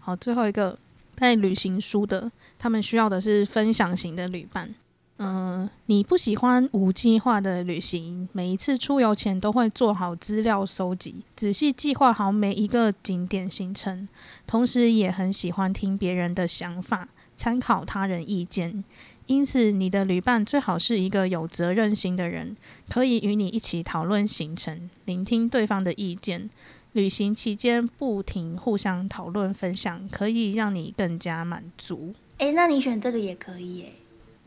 [0.00, 0.78] 好，最后一个
[1.14, 4.74] 带旅行书的，他们需要的是分享型的旅伴。
[5.18, 14.08] 嗯，你不喜欢无计划的旅行，每一次出游前都会做好资料收集，仔细计划好每一个景点行程，
[14.46, 18.84] 同时也很喜欢听别人的想法，参考他人意见。
[19.26, 22.56] 因此，你的旅伴最好是一个有责任心的人，
[22.88, 26.48] 可以与你一起讨论行程，聆听对方的意见。
[26.92, 32.14] 旅行期间不停互相讨论分享，可以让你更加满足。
[32.38, 33.86] 诶，那你选这个也可以。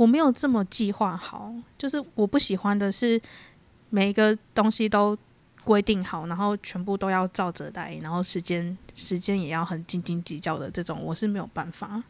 [0.01, 3.21] 我没有这么计划好，就是我不喜欢的是
[3.91, 5.15] 每一个东西都
[5.63, 12.01] 规定好，然后全部都要照着来，然后时间时间也要很斤斤计较的这种，我是没有办法。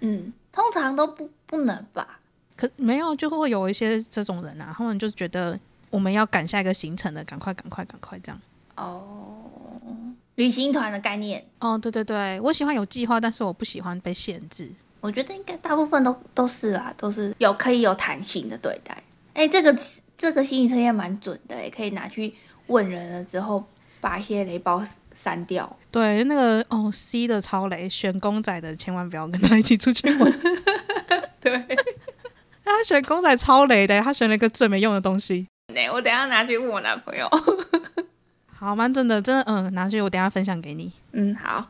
[0.00, 2.18] 嗯，通常都不不能吧？
[2.56, 8.40] 可没有，就会有一些这种人啊，他们就是觉得我们要赶下一个行程的，赶快赶快赶快这样。
[8.76, 9.44] 哦，
[10.36, 14.70] 旅行团的概念，哦，对对对，我喜欢有计划，但是我不喜欢被限制。
[15.04, 18.96] 我觉得应该大部分都都是啊，都是有可以有弹性的对待。
[19.34, 19.76] 哎，这个
[20.16, 22.32] 这个心理测验蛮准的，也可以拿去
[22.68, 23.62] 问人了之后，
[24.00, 24.82] 把一些雷包
[25.14, 25.76] 删掉。
[25.90, 30.32] 对，那个哦，C 的超雷，选公仔的千万不要跟他一起出去玩。
[31.38, 31.62] 对，
[32.64, 35.46] 他选公仔超雷的，他选了一个最没用的东西。
[35.74, 37.28] 对，我等下拿去问我男朋友。
[38.46, 40.90] 好，蛮准的，真的，嗯，拿去我等下分享给你。
[41.12, 41.68] 嗯，好。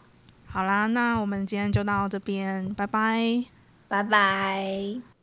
[0.54, 3.44] 好啦，那我们今天就到这边，拜拜，
[3.88, 5.04] 拜拜。